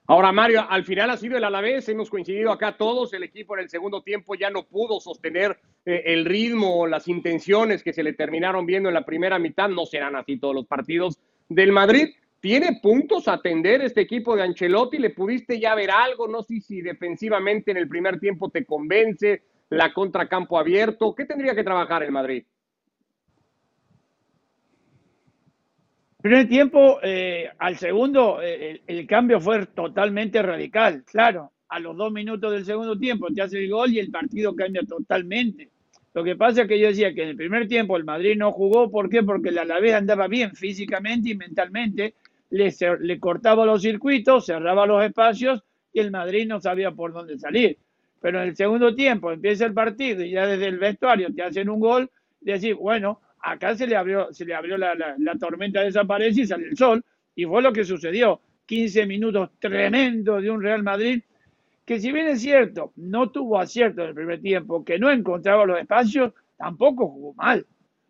Ahora, 0.07 0.31
Mario, 0.31 0.65
al 0.69 0.83
final 0.83 1.09
ha 1.09 1.17
sido 1.17 1.37
el 1.37 1.43
Alavés, 1.43 1.87
hemos 1.87 2.09
coincidido 2.09 2.51
acá 2.51 2.75
todos, 2.75 3.13
el 3.13 3.23
equipo 3.23 3.55
en 3.55 3.63
el 3.63 3.69
segundo 3.69 4.01
tiempo 4.01 4.35
ya 4.35 4.49
no 4.49 4.63
pudo 4.63 4.99
sostener 4.99 5.57
eh, 5.85 6.03
el 6.05 6.25
ritmo 6.25 6.85
las 6.85 7.07
intenciones 7.07 7.81
que 7.81 7.93
se 7.93 8.03
le 8.03 8.11
terminaron 8.13 8.65
viendo 8.65 8.89
en 8.89 8.95
la 8.95 9.05
primera 9.05 9.39
mitad, 9.39 9.69
no 9.69 9.85
serán 9.85 10.17
así 10.17 10.37
todos 10.37 10.53
los 10.53 10.65
partidos 10.65 11.17
del 11.47 11.71
Madrid. 11.71 12.09
¿Tiene 12.41 12.79
puntos 12.81 13.27
a 13.27 13.33
atender 13.33 13.83
este 13.83 14.01
equipo 14.01 14.35
de 14.35 14.41
Ancelotti? 14.41 14.97
¿Le 14.97 15.11
pudiste 15.11 15.59
ya 15.59 15.75
ver 15.75 15.91
algo? 15.91 16.27
No 16.27 16.41
sé 16.41 16.59
si 16.59 16.81
defensivamente 16.81 17.69
en 17.69 17.77
el 17.77 17.87
primer 17.87 18.19
tiempo 18.19 18.49
te 18.49 18.65
convence, 18.65 19.43
la 19.69 19.93
contracampo 19.93 20.57
abierto. 20.57 21.13
¿Qué 21.13 21.25
tendría 21.25 21.53
que 21.53 21.63
trabajar 21.63 22.01
el 22.01 22.11
Madrid? 22.11 22.43
Primer 26.19 26.49
tiempo, 26.49 26.99
eh, 27.03 27.47
al 27.59 27.77
segundo, 27.77 28.39
eh, 28.41 28.81
el, 28.87 29.05
cambio 29.05 29.39
fue 29.39 29.67
totalmente 29.67 30.41
radical. 30.41 31.03
Claro, 31.05 31.51
a 31.69 31.79
los 31.79 31.95
dos 31.95 32.11
minutos 32.11 32.51
del 32.51 32.65
segundo 32.65 32.97
tiempo 32.97 33.27
te 33.27 33.43
hace 33.43 33.59
el 33.59 33.69
gol 33.69 33.93
y 33.93 33.99
el 33.99 34.09
partido 34.09 34.55
cambia 34.55 34.81
totalmente. 34.81 35.69
Lo 36.15 36.23
que 36.23 36.35
pasa 36.35 36.63
es 36.63 36.67
que 36.67 36.79
yo 36.79 36.87
decía 36.87 37.13
que 37.13 37.21
en 37.21 37.29
el 37.29 37.35
primer 37.35 37.67
tiempo 37.67 37.97
el 37.97 38.03
Madrid 38.03 38.35
no 38.35 38.51
jugó. 38.51 38.89
¿Por 38.89 39.09
qué? 39.09 39.21
Porque 39.21 39.49
el 39.49 39.59
Alavés 39.59 39.93
andaba 39.93 40.27
bien 40.27 40.55
físicamente 40.55 41.29
y 41.29 41.35
mentalmente. 41.35 42.15
Le, 42.51 42.73
le 42.99 43.19
cortaba 43.19 43.65
los 43.65 43.81
circuitos, 43.81 44.45
cerraba 44.45 44.85
los 44.85 45.03
espacios 45.03 45.63
y 45.91 45.99
el 45.99 46.11
Madrid 46.11 46.47
no 46.47 46.59
sabía 46.59 46.91
por 46.91 47.13
dónde 47.13 47.39
salir. 47.39 47.77
Pero 48.21 48.41
en 48.41 48.49
el 48.49 48.55
segundo 48.55 48.93
tiempo 48.93 49.31
empieza 49.31 49.65
el 49.65 49.73
partido 49.73 50.23
y 50.23 50.31
ya 50.31 50.45
desde 50.45 50.67
el 50.67 50.77
vestuario 50.77 51.33
te 51.33 51.41
hacen 51.41 51.69
un 51.69 51.79
gol, 51.79 52.11
de 52.39 52.53
decir, 52.53 52.75
bueno, 52.75 53.19
acá 53.39 53.75
se 53.75 53.87
le 53.87 53.95
abrió, 53.95 54.31
se 54.31 54.45
le 54.45 54.53
abrió 54.53 54.77
la, 54.77 54.95
tormenta 55.39 55.81
desaparece 55.81 56.41
y 56.41 56.47
sale 56.47 56.67
el 56.67 56.77
sol. 56.77 57.03
Y 57.35 57.45
fue 57.45 57.61
lo 57.61 57.73
que 57.73 57.83
sucedió. 57.83 58.41
15 58.67 59.05
minutos 59.05 59.49
tremendos 59.59 60.41
de 60.41 60.51
un 60.51 60.61
Real 60.61 60.83
Madrid 60.83 61.21
que 61.85 61.99
si 61.99 62.11
bien 62.11 62.27
es 62.27 62.41
cierto, 62.41 62.93
no 62.95 63.31
tuvo 63.31 63.59
acierto 63.59 64.01
en 64.01 64.09
el 64.09 64.15
primer 64.15 64.41
tiempo, 64.41 64.85
que 64.85 64.97
no 64.97 65.11
encontraba 65.11 65.65
los 65.65 65.77
espacios, 65.79 66.31
tampoco 66.57 67.09
jugó 67.09 67.33
mal. 67.33 67.65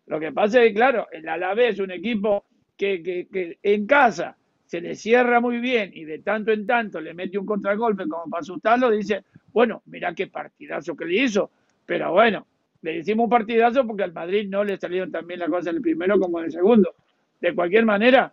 Lo 0.06 0.20
que 0.20 0.30
pasa 0.30 0.62
es 0.62 0.68
que, 0.68 0.74
claro, 0.74 1.08
el 1.10 1.28
Alavés 1.28 1.74
es 1.74 1.80
un 1.80 1.90
equipo 1.90 2.44
que, 2.82 3.58
en 3.62 3.86
casa 3.86 4.36
se 4.66 4.80
le 4.80 4.96
cierra 4.96 5.40
muy 5.40 5.58
bien 5.58 5.90
y 5.94 6.04
de 6.04 6.18
tanto 6.20 6.50
en 6.50 6.66
tanto 6.66 7.00
le 7.00 7.14
mete 7.14 7.38
un 7.38 7.46
contragolpe 7.46 8.08
como 8.08 8.28
para 8.30 8.40
asustarlo, 8.40 8.90
dice, 8.90 9.24
bueno, 9.52 9.82
mira 9.86 10.14
qué 10.14 10.26
partidazo 10.26 10.96
que 10.96 11.04
le 11.04 11.22
hizo. 11.22 11.50
Pero 11.84 12.12
bueno, 12.12 12.46
le 12.80 12.98
hicimos 12.98 13.24
un 13.24 13.30
partidazo 13.30 13.86
porque 13.86 14.02
al 14.02 14.12
Madrid 14.12 14.48
no 14.48 14.64
le 14.64 14.78
salieron 14.78 15.12
tan 15.12 15.26
bien 15.26 15.40
las 15.40 15.50
cosas 15.50 15.68
en 15.68 15.76
el 15.76 15.82
primero 15.82 16.18
como 16.18 16.38
en 16.38 16.46
el 16.46 16.52
segundo. 16.52 16.94
De 17.40 17.54
cualquier 17.54 17.84
manera, 17.84 18.32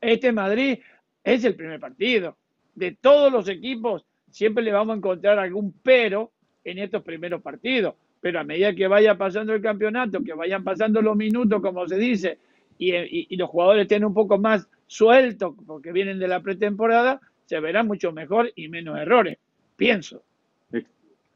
este 0.00 0.32
Madrid 0.32 0.78
es 1.24 1.44
el 1.44 1.56
primer 1.56 1.80
partido. 1.80 2.36
De 2.74 2.92
todos 2.92 3.32
los 3.32 3.48
equipos, 3.48 4.04
siempre 4.30 4.62
le 4.62 4.72
vamos 4.72 4.94
a 4.94 4.96
encontrar 4.98 5.38
algún 5.38 5.72
pero 5.82 6.30
en 6.62 6.78
estos 6.78 7.02
primeros 7.02 7.42
partidos. 7.42 7.94
Pero 8.20 8.38
a 8.38 8.44
medida 8.44 8.74
que 8.74 8.86
vaya 8.86 9.16
pasando 9.16 9.54
el 9.54 9.62
campeonato, 9.62 10.22
que 10.22 10.34
vayan 10.34 10.62
pasando 10.62 11.02
los 11.02 11.16
minutos, 11.16 11.60
como 11.60 11.88
se 11.88 11.96
dice, 11.96 12.38
y, 12.90 13.36
los 13.36 13.48
jugadores 13.48 13.82
estén 13.82 14.04
un 14.04 14.14
poco 14.14 14.38
más 14.38 14.68
sueltos 14.86 15.54
porque 15.66 15.92
vienen 15.92 16.18
de 16.18 16.28
la 16.28 16.40
pretemporada, 16.40 17.20
se 17.46 17.60
verá 17.60 17.82
mucho 17.82 18.12
mejor 18.12 18.52
y 18.56 18.68
menos 18.68 18.98
errores 18.98 19.38
pienso. 19.82 20.22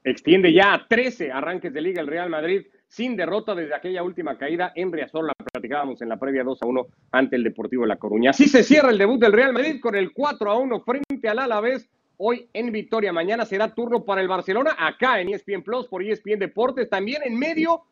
Extiende 0.04 0.52
ya 0.52 0.72
a 0.72 0.86
13 0.86 1.32
arranques 1.32 1.72
de 1.72 1.80
liga 1.80 2.00
el 2.00 2.06
Real 2.06 2.30
Madrid 2.30 2.64
sin 2.86 3.16
derrota 3.16 3.56
desde 3.56 3.74
aquella 3.74 4.04
última 4.04 4.38
caída 4.38 4.70
en 4.76 4.92
Riazor. 4.92 5.26
La 5.26 5.34
platicábamos 5.34 6.00
en 6.00 6.08
la 6.08 6.16
previa 6.16 6.44
2 6.44 6.62
a 6.62 6.66
1 6.66 6.86
ante 7.10 7.34
el 7.34 7.42
Deportivo 7.42 7.82
de 7.82 7.88
La 7.88 7.96
Coruña. 7.96 8.30
Así 8.30 8.46
se 8.46 8.62
cierra 8.62 8.90
el 8.90 8.98
debut 8.98 9.20
del 9.20 9.32
Real 9.32 9.52
Madrid 9.52 9.80
con 9.80 9.96
el 9.96 10.12
4 10.12 10.48
a 10.48 10.56
1 10.56 10.80
frente 10.82 11.28
al 11.28 11.40
Alavés. 11.40 11.88
Hoy 12.18 12.48
en 12.52 12.70
Victoria. 12.70 13.12
Mañana 13.12 13.44
será 13.44 13.74
turno 13.74 14.04
para 14.04 14.20
el 14.20 14.28
Barcelona 14.28 14.76
acá 14.78 15.20
en 15.20 15.30
ESPN 15.30 15.64
Plus 15.64 15.88
por 15.88 16.04
ESPN 16.04 16.38
Deportes. 16.38 16.88
También 16.88 17.22
en 17.24 17.36
medio 17.36 17.82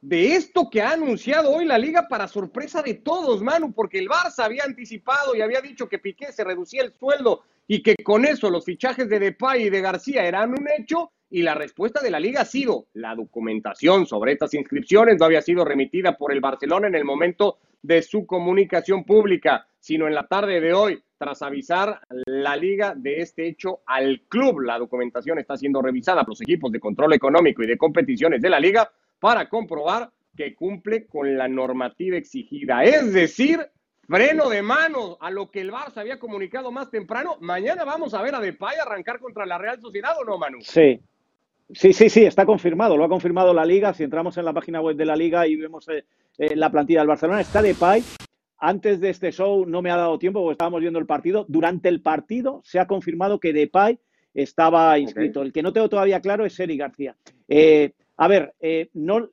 de 0.00 0.34
esto 0.34 0.68
que 0.70 0.80
ha 0.80 0.92
anunciado 0.92 1.50
hoy 1.50 1.66
la 1.66 1.78
liga 1.78 2.08
para 2.08 2.26
sorpresa 2.26 2.82
de 2.82 2.94
todos, 2.94 3.42
Manu, 3.42 3.72
porque 3.72 3.98
el 3.98 4.08
Barça 4.08 4.44
había 4.44 4.64
anticipado 4.64 5.34
y 5.34 5.42
había 5.42 5.60
dicho 5.60 5.88
que 5.88 5.98
Piqué 5.98 6.32
se 6.32 6.44
reducía 6.44 6.82
el 6.82 6.92
sueldo 6.94 7.42
y 7.66 7.82
que 7.82 7.96
con 8.02 8.24
eso 8.24 8.50
los 8.50 8.64
fichajes 8.64 9.08
de 9.08 9.18
Depay 9.18 9.64
y 9.64 9.70
de 9.70 9.80
García 9.80 10.24
eran 10.24 10.50
un 10.50 10.66
hecho 10.78 11.12
y 11.28 11.42
la 11.42 11.54
respuesta 11.54 12.00
de 12.02 12.10
la 12.10 12.18
liga 12.18 12.40
ha 12.40 12.44
sido 12.44 12.86
la 12.94 13.14
documentación 13.14 14.06
sobre 14.06 14.32
estas 14.32 14.54
inscripciones 14.54 15.18
no 15.18 15.26
había 15.26 15.42
sido 15.42 15.64
remitida 15.64 16.16
por 16.16 16.32
el 16.32 16.40
Barcelona 16.40 16.88
en 16.88 16.96
el 16.96 17.04
momento 17.04 17.58
de 17.82 18.02
su 18.02 18.26
comunicación 18.26 19.04
pública, 19.04 19.66
sino 19.78 20.06
en 20.06 20.14
la 20.14 20.26
tarde 20.26 20.60
de 20.60 20.74
hoy, 20.74 21.02
tras 21.16 21.42
avisar 21.42 22.00
la 22.26 22.56
liga 22.56 22.94
de 22.94 23.20
este 23.20 23.46
hecho 23.46 23.80
al 23.86 24.22
club. 24.28 24.60
La 24.60 24.78
documentación 24.78 25.38
está 25.38 25.56
siendo 25.56 25.80
revisada 25.80 26.22
por 26.22 26.30
los 26.30 26.42
equipos 26.42 26.72
de 26.72 26.80
control 26.80 27.14
económico 27.14 27.62
y 27.62 27.66
de 27.66 27.78
competiciones 27.78 28.42
de 28.42 28.50
la 28.50 28.60
liga 28.60 28.90
para 29.20 29.48
comprobar 29.48 30.10
que 30.36 30.54
cumple 30.54 31.06
con 31.06 31.36
la 31.36 31.48
normativa 31.48 32.16
exigida, 32.16 32.82
es 32.82 33.12
decir, 33.12 33.60
freno 34.08 34.48
de 34.48 34.62
mano 34.62 35.18
a 35.20 35.30
lo 35.30 35.50
que 35.50 35.60
el 35.60 35.70
Barça 35.70 35.98
había 35.98 36.18
comunicado 36.18 36.72
más 36.72 36.90
temprano. 36.90 37.36
Mañana 37.40 37.84
vamos 37.84 38.14
a 38.14 38.22
ver 38.22 38.34
a 38.34 38.40
Depay 38.40 38.76
arrancar 38.78 39.20
contra 39.20 39.46
la 39.46 39.58
Real 39.58 39.80
Sociedad 39.80 40.12
o 40.20 40.24
no, 40.24 40.38
Manu. 40.38 40.58
Sí. 40.62 41.00
Sí, 41.72 41.92
sí, 41.92 42.10
sí, 42.10 42.24
está 42.24 42.44
confirmado, 42.44 42.96
lo 42.96 43.04
ha 43.04 43.08
confirmado 43.08 43.54
la 43.54 43.64
Liga. 43.64 43.94
Si 43.94 44.02
entramos 44.02 44.36
en 44.36 44.44
la 44.44 44.52
página 44.52 44.80
web 44.80 44.96
de 44.96 45.04
la 45.04 45.14
Liga 45.14 45.46
y 45.46 45.54
vemos 45.54 45.88
eh, 45.88 46.04
eh, 46.38 46.56
la 46.56 46.70
plantilla 46.70 47.00
del 47.00 47.08
Barcelona, 47.08 47.40
está 47.40 47.62
Depay. 47.62 48.02
Antes 48.58 49.00
de 49.00 49.10
este 49.10 49.30
show 49.30 49.64
no 49.64 49.80
me 49.80 49.90
ha 49.90 49.96
dado 49.96 50.18
tiempo 50.18 50.40
porque 50.40 50.54
estábamos 50.54 50.80
viendo 50.80 50.98
el 50.98 51.06
partido. 51.06 51.46
Durante 51.48 51.88
el 51.88 52.02
partido 52.02 52.60
se 52.64 52.80
ha 52.80 52.86
confirmado 52.86 53.38
que 53.38 53.52
Depay 53.52 54.00
estaba 54.34 54.98
inscrito. 54.98 55.42
El 55.42 55.52
que 55.52 55.62
no 55.62 55.72
tengo 55.72 55.88
todavía 55.88 56.20
claro 56.20 56.44
es 56.44 56.58
Eric 56.58 56.80
García. 56.80 57.16
Eh, 57.48 57.92
a 58.22 58.28
ver, 58.28 58.54
no, 58.92 59.30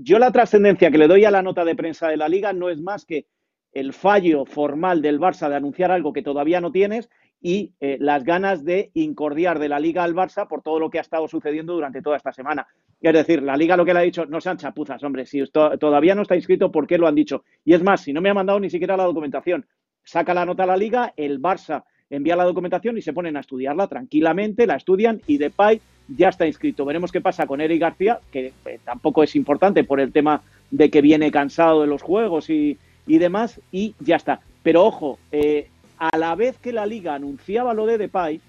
yo 0.00 0.18
la 0.18 0.32
trascendencia 0.32 0.90
que 0.90 0.96
le 0.96 1.08
doy 1.08 1.26
a 1.26 1.30
la 1.30 1.42
nota 1.42 1.62
de 1.62 1.76
prensa 1.76 2.08
de 2.08 2.16
la 2.16 2.26
Liga 2.26 2.54
no 2.54 2.70
es 2.70 2.80
más 2.80 3.04
que 3.04 3.26
el 3.74 3.92
fallo 3.92 4.46
formal 4.46 5.02
del 5.02 5.20
Barça 5.20 5.50
de 5.50 5.56
anunciar 5.56 5.90
algo 5.90 6.14
que 6.14 6.22
todavía 6.22 6.62
no 6.62 6.72
tienes 6.72 7.10
y 7.42 7.74
eh, 7.80 7.98
las 8.00 8.24
ganas 8.24 8.64
de 8.64 8.90
incordiar 8.94 9.58
de 9.58 9.68
la 9.68 9.78
liga 9.78 10.04
al 10.04 10.14
Barça 10.14 10.48
por 10.48 10.62
todo 10.62 10.78
lo 10.78 10.88
que 10.88 10.98
ha 10.98 11.02
estado 11.02 11.28
sucediendo 11.28 11.74
durante 11.74 12.00
toda 12.00 12.16
esta 12.16 12.32
semana. 12.32 12.66
Es 12.98 13.12
decir, 13.12 13.42
la 13.42 13.58
liga 13.58 13.76
lo 13.76 13.84
que 13.84 13.92
le 13.92 14.00
ha 14.00 14.04
dicho, 14.04 14.24
no 14.24 14.40
sean 14.40 14.56
chapuzas, 14.56 15.02
hombre, 15.02 15.26
si 15.26 15.44
todavía 15.50 16.14
no 16.14 16.22
está 16.22 16.34
inscrito, 16.34 16.72
¿por 16.72 16.86
qué 16.86 16.96
lo 16.96 17.06
han 17.06 17.14
dicho? 17.14 17.44
Y 17.62 17.74
es 17.74 17.82
más, 17.82 18.00
si 18.00 18.14
no 18.14 18.22
me 18.22 18.30
ha 18.30 18.34
mandado 18.34 18.58
ni 18.58 18.70
siquiera 18.70 18.96
la 18.96 19.04
documentación, 19.04 19.66
saca 20.02 20.32
la 20.32 20.46
nota 20.46 20.62
a 20.62 20.66
la 20.66 20.78
liga, 20.78 21.12
el 21.14 21.42
Barça 21.42 21.84
envía 22.08 22.36
la 22.36 22.44
documentación 22.44 22.96
y 22.96 23.02
se 23.02 23.12
ponen 23.12 23.36
a 23.36 23.40
estudiarla 23.40 23.88
tranquilamente, 23.88 24.66
la 24.66 24.76
estudian 24.76 25.20
y 25.26 25.38
Depay 25.38 25.80
ya 26.08 26.28
está 26.28 26.46
inscrito. 26.46 26.84
Veremos 26.84 27.12
qué 27.12 27.20
pasa 27.20 27.46
con 27.46 27.60
Eric 27.60 27.80
García, 27.80 28.20
que 28.30 28.52
eh, 28.64 28.78
tampoco 28.84 29.22
es 29.22 29.34
importante 29.36 29.84
por 29.84 30.00
el 30.00 30.12
tema 30.12 30.42
de 30.70 30.90
que 30.90 31.02
viene 31.02 31.30
cansado 31.30 31.82
de 31.82 31.86
los 31.86 32.02
juegos 32.02 32.50
y, 32.50 32.78
y 33.06 33.18
demás, 33.18 33.60
y 33.70 33.94
ya 34.00 34.16
está. 34.16 34.40
Pero 34.62 34.84
ojo, 34.84 35.18
eh, 35.30 35.68
a 35.98 36.16
la 36.16 36.34
vez 36.34 36.58
que 36.58 36.72
la 36.72 36.86
liga 36.86 37.14
anunciaba 37.14 37.74
lo 37.74 37.86
de 37.86 37.98
Depay, 37.98 38.40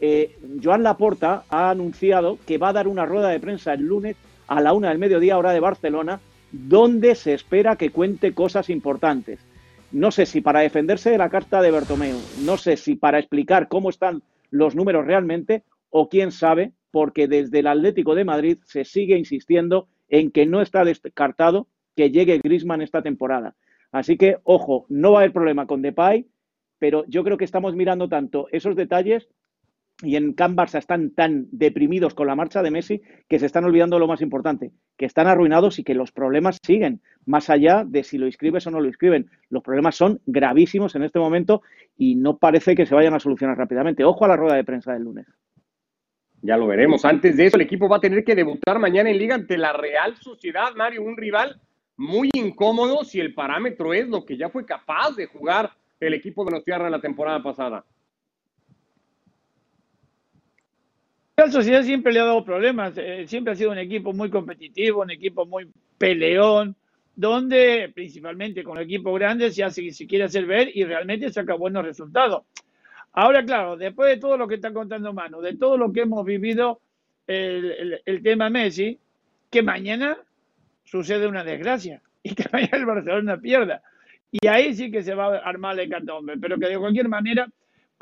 eh, 0.00 0.36
Joan 0.62 0.82
Laporta 0.82 1.44
ha 1.48 1.70
anunciado 1.70 2.38
que 2.46 2.58
va 2.58 2.70
a 2.70 2.72
dar 2.72 2.88
una 2.88 3.06
rueda 3.06 3.28
de 3.28 3.40
prensa 3.40 3.74
el 3.74 3.86
lunes 3.86 4.16
a 4.46 4.60
la 4.60 4.72
una 4.72 4.88
del 4.88 4.98
mediodía 4.98 5.38
hora 5.38 5.52
de 5.52 5.60
Barcelona, 5.60 6.20
donde 6.52 7.14
se 7.14 7.34
espera 7.34 7.76
que 7.76 7.90
cuente 7.90 8.34
cosas 8.34 8.70
importantes. 8.70 9.40
No 9.92 10.10
sé 10.10 10.26
si 10.26 10.40
para 10.40 10.60
defenderse 10.60 11.10
de 11.10 11.18
la 11.18 11.30
carta 11.30 11.62
de 11.62 11.70
Bertomeu, 11.70 12.18
no 12.40 12.56
sé 12.56 12.76
si 12.76 12.96
para 12.96 13.18
explicar 13.18 13.68
cómo 13.68 13.90
están 13.90 14.22
los 14.50 14.74
números 14.74 15.06
realmente, 15.06 15.62
o 15.90 16.08
quién 16.08 16.32
sabe, 16.32 16.72
porque 16.94 17.26
desde 17.26 17.58
el 17.58 17.66
Atlético 17.66 18.14
de 18.14 18.24
Madrid 18.24 18.58
se 18.62 18.84
sigue 18.84 19.18
insistiendo 19.18 19.88
en 20.08 20.30
que 20.30 20.46
no 20.46 20.62
está 20.62 20.84
descartado 20.84 21.66
que 21.96 22.12
llegue 22.12 22.38
Grisman 22.38 22.82
esta 22.82 23.02
temporada. 23.02 23.56
Así 23.90 24.16
que, 24.16 24.36
ojo, 24.44 24.86
no 24.88 25.10
va 25.10 25.18
a 25.18 25.22
haber 25.22 25.32
problema 25.32 25.66
con 25.66 25.82
Depay, 25.82 26.28
pero 26.78 27.04
yo 27.08 27.24
creo 27.24 27.36
que 27.36 27.44
estamos 27.44 27.74
mirando 27.74 28.08
tanto 28.08 28.46
esos 28.52 28.76
detalles 28.76 29.28
y 30.04 30.14
en 30.14 30.34
Can 30.34 30.56
Barça 30.56 30.78
están 30.78 31.10
tan 31.10 31.48
deprimidos 31.50 32.14
con 32.14 32.28
la 32.28 32.36
marcha 32.36 32.62
de 32.62 32.70
Messi 32.70 33.02
que 33.28 33.40
se 33.40 33.46
están 33.46 33.64
olvidando 33.64 33.98
lo 33.98 34.06
más 34.06 34.20
importante, 34.20 34.70
que 34.96 35.06
están 35.06 35.26
arruinados 35.26 35.80
y 35.80 35.82
que 35.82 35.94
los 35.94 36.12
problemas 36.12 36.58
siguen, 36.64 37.00
más 37.26 37.50
allá 37.50 37.82
de 37.84 38.04
si 38.04 38.18
lo 38.18 38.26
inscribes 38.26 38.68
o 38.68 38.70
no 38.70 38.80
lo 38.80 38.86
inscriben. 38.86 39.28
Los 39.48 39.64
problemas 39.64 39.96
son 39.96 40.20
gravísimos 40.26 40.94
en 40.94 41.02
este 41.02 41.18
momento 41.18 41.62
y 41.96 42.14
no 42.14 42.38
parece 42.38 42.76
que 42.76 42.86
se 42.86 42.94
vayan 42.94 43.14
a 43.14 43.20
solucionar 43.20 43.58
rápidamente. 43.58 44.04
Ojo 44.04 44.24
a 44.24 44.28
la 44.28 44.36
rueda 44.36 44.54
de 44.54 44.62
prensa 44.62 44.92
del 44.92 45.02
lunes. 45.02 45.26
Ya 46.46 46.58
lo 46.58 46.66
veremos. 46.66 47.06
Antes 47.06 47.38
de 47.38 47.46
eso, 47.46 47.56
el 47.56 47.62
equipo 47.62 47.88
va 47.88 47.96
a 47.96 48.00
tener 48.00 48.22
que 48.22 48.34
debutar 48.34 48.78
mañana 48.78 49.08
en 49.08 49.16
Liga 49.16 49.34
ante 49.34 49.56
la 49.56 49.72
Real 49.72 50.14
Sociedad, 50.16 50.74
Mario, 50.76 51.02
un 51.02 51.16
rival 51.16 51.58
muy 51.96 52.28
incómodo 52.34 53.02
si 53.02 53.18
el 53.18 53.32
parámetro 53.32 53.94
es 53.94 54.06
lo 54.08 54.26
que 54.26 54.36
ya 54.36 54.50
fue 54.50 54.66
capaz 54.66 55.12
de 55.16 55.24
jugar 55.24 55.72
el 56.00 56.12
equipo 56.12 56.44
de 56.44 56.50
los 56.50 56.62
Tierra 56.62 56.90
la 56.90 57.00
temporada 57.00 57.42
pasada. 57.42 57.86
La 61.38 61.50
sociedad 61.50 61.82
siempre 61.82 62.12
le 62.12 62.20
ha 62.20 62.24
dado 62.24 62.44
problemas, 62.44 62.92
eh, 62.98 63.24
siempre 63.26 63.54
ha 63.54 63.56
sido 63.56 63.70
un 63.70 63.78
equipo 63.78 64.12
muy 64.12 64.28
competitivo, 64.28 65.00
un 65.00 65.12
equipo 65.12 65.46
muy 65.46 65.66
peleón, 65.96 66.76
donde 67.16 67.90
principalmente 67.94 68.62
con 68.62 68.76
el 68.76 68.84
equipo 68.84 69.14
grande 69.14 69.50
se, 69.50 69.64
hace, 69.64 69.90
se 69.92 70.06
quiere 70.06 70.24
hacer 70.24 70.44
ver 70.44 70.70
y 70.74 70.84
realmente 70.84 71.32
saca 71.32 71.54
buenos 71.54 71.86
resultados. 71.86 72.42
Ahora, 73.14 73.44
claro, 73.44 73.76
después 73.76 74.10
de 74.10 74.16
todo 74.16 74.36
lo 74.36 74.48
que 74.48 74.56
está 74.56 74.72
contando 74.72 75.12
Manu, 75.12 75.40
de 75.40 75.56
todo 75.56 75.78
lo 75.78 75.92
que 75.92 76.00
hemos 76.00 76.24
vivido, 76.24 76.80
el, 77.28 78.20
tema 78.24 78.50
Messi, 78.50 78.98
que 79.50 79.62
mañana 79.62 80.18
sucede 80.82 81.28
una 81.28 81.44
desgracia 81.44 82.02
y 82.24 82.34
que 82.34 82.44
mañana 82.52 82.76
el 82.76 82.86
Barcelona 82.86 83.40
pierda. 83.40 83.82
Y 84.32 84.48
ahí 84.48 84.74
sí 84.74 84.90
que 84.90 85.04
se 85.04 85.14
va 85.14 85.36
a 85.36 85.38
armar 85.38 85.78
el 85.78 85.86
hecatombe, 85.86 86.36
pero 86.38 86.58
que 86.58 86.66
de 86.66 86.76
cualquier 86.76 87.08
manera 87.08 87.48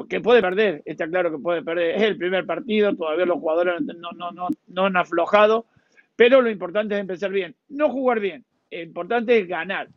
que 0.08 0.20
puede 0.20 0.40
perder, 0.40 0.82
está 0.86 1.06
claro 1.06 1.30
que 1.30 1.38
puede 1.38 1.62
perder, 1.62 1.94
es 1.94 2.02
el 2.02 2.16
primer 2.16 2.46
partido, 2.46 2.96
todavía 2.96 3.26
los 3.26 3.38
jugadores 3.38 3.82
no, 3.82 4.10
no, 4.12 4.32
no, 4.32 4.48
no 4.66 4.86
han 4.86 4.96
aflojado, 4.96 5.66
pero 6.16 6.40
lo 6.40 6.50
importante 6.50 6.94
es 6.94 7.00
empezar 7.00 7.30
bien, 7.30 7.54
no 7.68 7.90
jugar 7.90 8.18
bien, 8.18 8.44
lo 8.70 8.80
importante 8.80 9.38
es 9.38 9.46
ganar. 9.46 9.88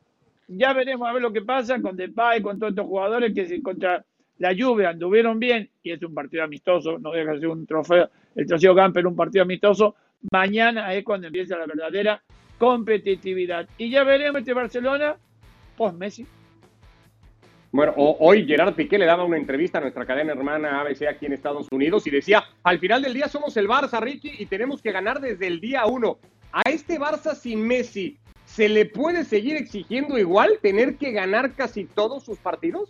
Ya 0.47 0.73
veremos 0.73 1.07
a 1.07 1.13
ver 1.13 1.21
lo 1.21 1.33
que 1.33 1.41
pasa 1.41 1.81
con 1.81 1.95
Depay, 1.95 2.41
con 2.41 2.59
todos 2.59 2.73
estos 2.73 2.85
jugadores 2.85 3.33
que 3.33 3.63
contra 3.63 4.05
la 4.37 4.51
lluvia 4.51 4.89
anduvieron 4.89 5.39
bien 5.39 5.69
y 5.81 5.91
es 5.91 6.01
un 6.03 6.13
partido 6.13 6.43
amistoso, 6.43 6.99
no 6.99 7.11
deja 7.11 7.33
de 7.33 7.39
ser 7.39 7.47
un 7.49 7.65
trofeo, 7.65 8.09
el 8.35 8.45
trofeo 8.45 8.75
Camper 8.75 9.07
un 9.07 9.15
partido 9.15 9.43
amistoso, 9.43 9.95
mañana 10.31 10.93
es 10.93 11.03
cuando 11.03 11.27
empieza 11.27 11.57
la 11.57 11.65
verdadera 11.65 12.21
competitividad. 12.57 13.67
Y 13.77 13.89
ya 13.89 14.03
veremos 14.03 14.39
este 14.39 14.53
Barcelona 14.53 15.17
post 15.77 15.97
Messi. 15.97 16.25
Bueno, 17.71 17.93
hoy 17.97 18.45
Gerard 18.45 18.73
Piqué 18.73 18.97
le 18.97 19.05
daba 19.05 19.25
una 19.25 19.35
entrevista 19.35 19.79
a 19.79 19.81
nuestra 19.81 20.05
cadena 20.05 20.31
hermana 20.31 20.79
ABC 20.79 21.07
aquí 21.09 21.25
en 21.25 21.33
Estados 21.33 21.67
Unidos 21.71 22.07
y 22.07 22.09
decía, 22.09 22.45
al 22.63 22.79
final 22.79 23.01
del 23.01 23.13
día 23.13 23.27
somos 23.27 23.57
el 23.57 23.67
Barça, 23.67 23.99
Ricky, 23.99 24.31
y 24.39 24.45
tenemos 24.45 24.81
que 24.81 24.93
ganar 24.93 25.19
desde 25.19 25.47
el 25.47 25.59
día 25.59 25.85
uno. 25.85 26.17
A 26.53 26.61
este 26.69 26.97
Barça 26.97 27.35
sin 27.35 27.67
Messi, 27.67 28.17
¿se 28.45 28.69
le 28.69 28.85
puede 28.85 29.25
seguir 29.25 29.57
exigiendo 29.57 30.17
igual 30.17 30.59
tener 30.61 30.95
que 30.95 31.11
ganar 31.11 31.53
casi 31.53 31.83
todos 31.83 32.23
sus 32.23 32.37
partidos? 32.37 32.89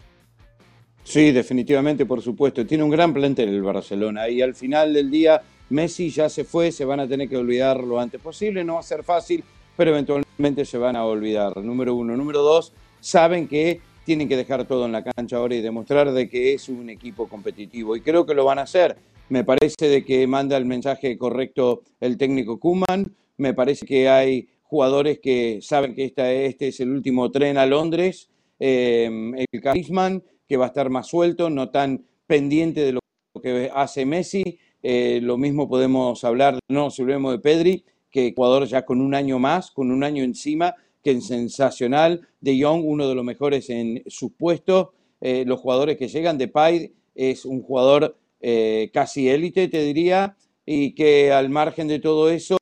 Sí, 1.06 1.32
definitivamente, 1.32 2.06
por 2.08 2.22
supuesto. 2.22 2.66
Tiene 2.66 2.84
un 2.84 2.90
gran 2.90 3.14
plantel 3.14 3.50
el 3.50 3.62
Barcelona 3.62 4.28
y 4.28 4.42
al 4.42 4.56
final 4.56 4.92
del 4.92 5.12
día 5.12 5.40
Messi 5.70 6.10
ya 6.10 6.30
se 6.30 6.44
fue, 6.44 6.72
se 6.72 6.84
van 6.84 7.00
a 7.00 7.08
tener 7.08 7.30
que 7.30 7.38
olvidar 7.38 7.82
lo 7.84 8.00
antes 8.00 8.20
posible, 8.20 8.64
no 8.64 8.74
va 8.74 8.80
a 8.80 8.84
ser 8.84 9.04
fácil, 9.04 9.44
pero 9.78 9.92
eventualmente 9.92 10.66
se 10.66 10.80
van 10.80 10.96
a 10.96 11.06
olvidar. 11.06 11.58
Número 11.58 11.94
uno. 11.94 12.18
Número 12.18 12.42
dos, 12.42 12.74
saben 13.00 13.48
que 13.48 13.82
tienen 14.04 14.28
que 14.28 14.36
dejar 14.36 14.66
todo 14.66 14.88
en 14.88 14.94
la 14.94 15.04
cancha 15.04 15.38
ahora 15.38 15.54
y 15.54 15.62
demostrar 15.62 16.12
de 16.12 16.28
que 16.28 16.54
es 16.54 16.70
un 16.70 16.90
equipo 16.90 17.28
competitivo. 17.28 17.96
Y 17.96 18.02
creo 18.02 18.26
que 18.26 18.34
lo 18.34 18.44
van 18.44 18.58
a 18.58 18.64
hacer. 18.64 18.98
Me 19.30 19.44
parece 19.44 19.88
de 19.88 20.04
que 20.04 20.26
manda 20.26 20.58
el 20.58 20.66
mensaje 20.66 21.20
correcto 21.20 21.84
el 22.02 22.18
técnico 22.18 22.60
Kuman. 22.60 23.14
Me 23.38 23.54
parece 23.54 23.86
que 23.86 24.10
hay 24.10 24.48
jugadores 24.64 25.20
que 25.20 25.60
saben 25.62 25.94
que 25.94 26.06
este 26.06 26.68
es 26.68 26.80
el 26.80 26.90
último 26.90 27.30
tren 27.30 27.60
a 27.60 27.68
Londres. 27.68 28.28
Eh, 28.60 29.10
el 29.52 29.62
Carisman, 29.62 30.24
que 30.48 30.58
va 30.58 30.66
a 30.66 30.68
estar 30.68 30.90
más 30.90 31.08
suelto, 31.08 31.50
no 31.50 31.70
tan 31.70 32.06
pendiente 32.28 32.82
de 32.82 32.94
lo 32.94 33.00
que 33.42 33.70
hace 33.74 34.06
Messi. 34.06 34.60
Eh, 34.84 35.20
lo 35.22 35.38
mismo 35.38 35.68
podemos 35.68 36.24
hablar, 36.24 36.60
no, 36.70 36.92
si 36.92 37.02
hablemos 37.02 37.32
de 37.32 37.40
Pedri, 37.40 37.86
que 38.12 38.34
jugador 38.36 38.66
ya 38.66 38.86
con 38.86 39.02
un 39.02 39.16
año 39.16 39.40
más, 39.40 39.72
con 39.72 39.92
un 39.92 40.04
año 40.04 40.24
encima, 40.24 40.76
que 41.04 41.12
es 41.12 41.28
sensacional. 41.28 42.28
De 42.40 42.62
Jong, 42.62 42.84
uno 42.86 43.08
de 43.08 43.16
los 43.16 43.26
mejores 43.26 43.70
en 43.70 44.04
sus 44.08 44.32
puestos. 44.34 44.90
Eh, 45.22 45.44
los 45.46 45.60
jugadores 45.60 45.98
que 45.98 46.08
llegan, 46.08 46.38
de 46.38 46.46
Depay 46.46 46.94
es 47.16 47.46
un 47.46 47.62
jugador 47.62 48.18
eh, 48.42 48.90
casi 48.94 49.30
élite, 49.30 49.68
te 49.68 49.82
diría, 49.82 50.36
y 50.66 50.94
que 50.94 51.32
al 51.32 51.50
margen 51.50 51.88
de 51.88 52.00
todo 52.00 52.30
eso 52.30 52.58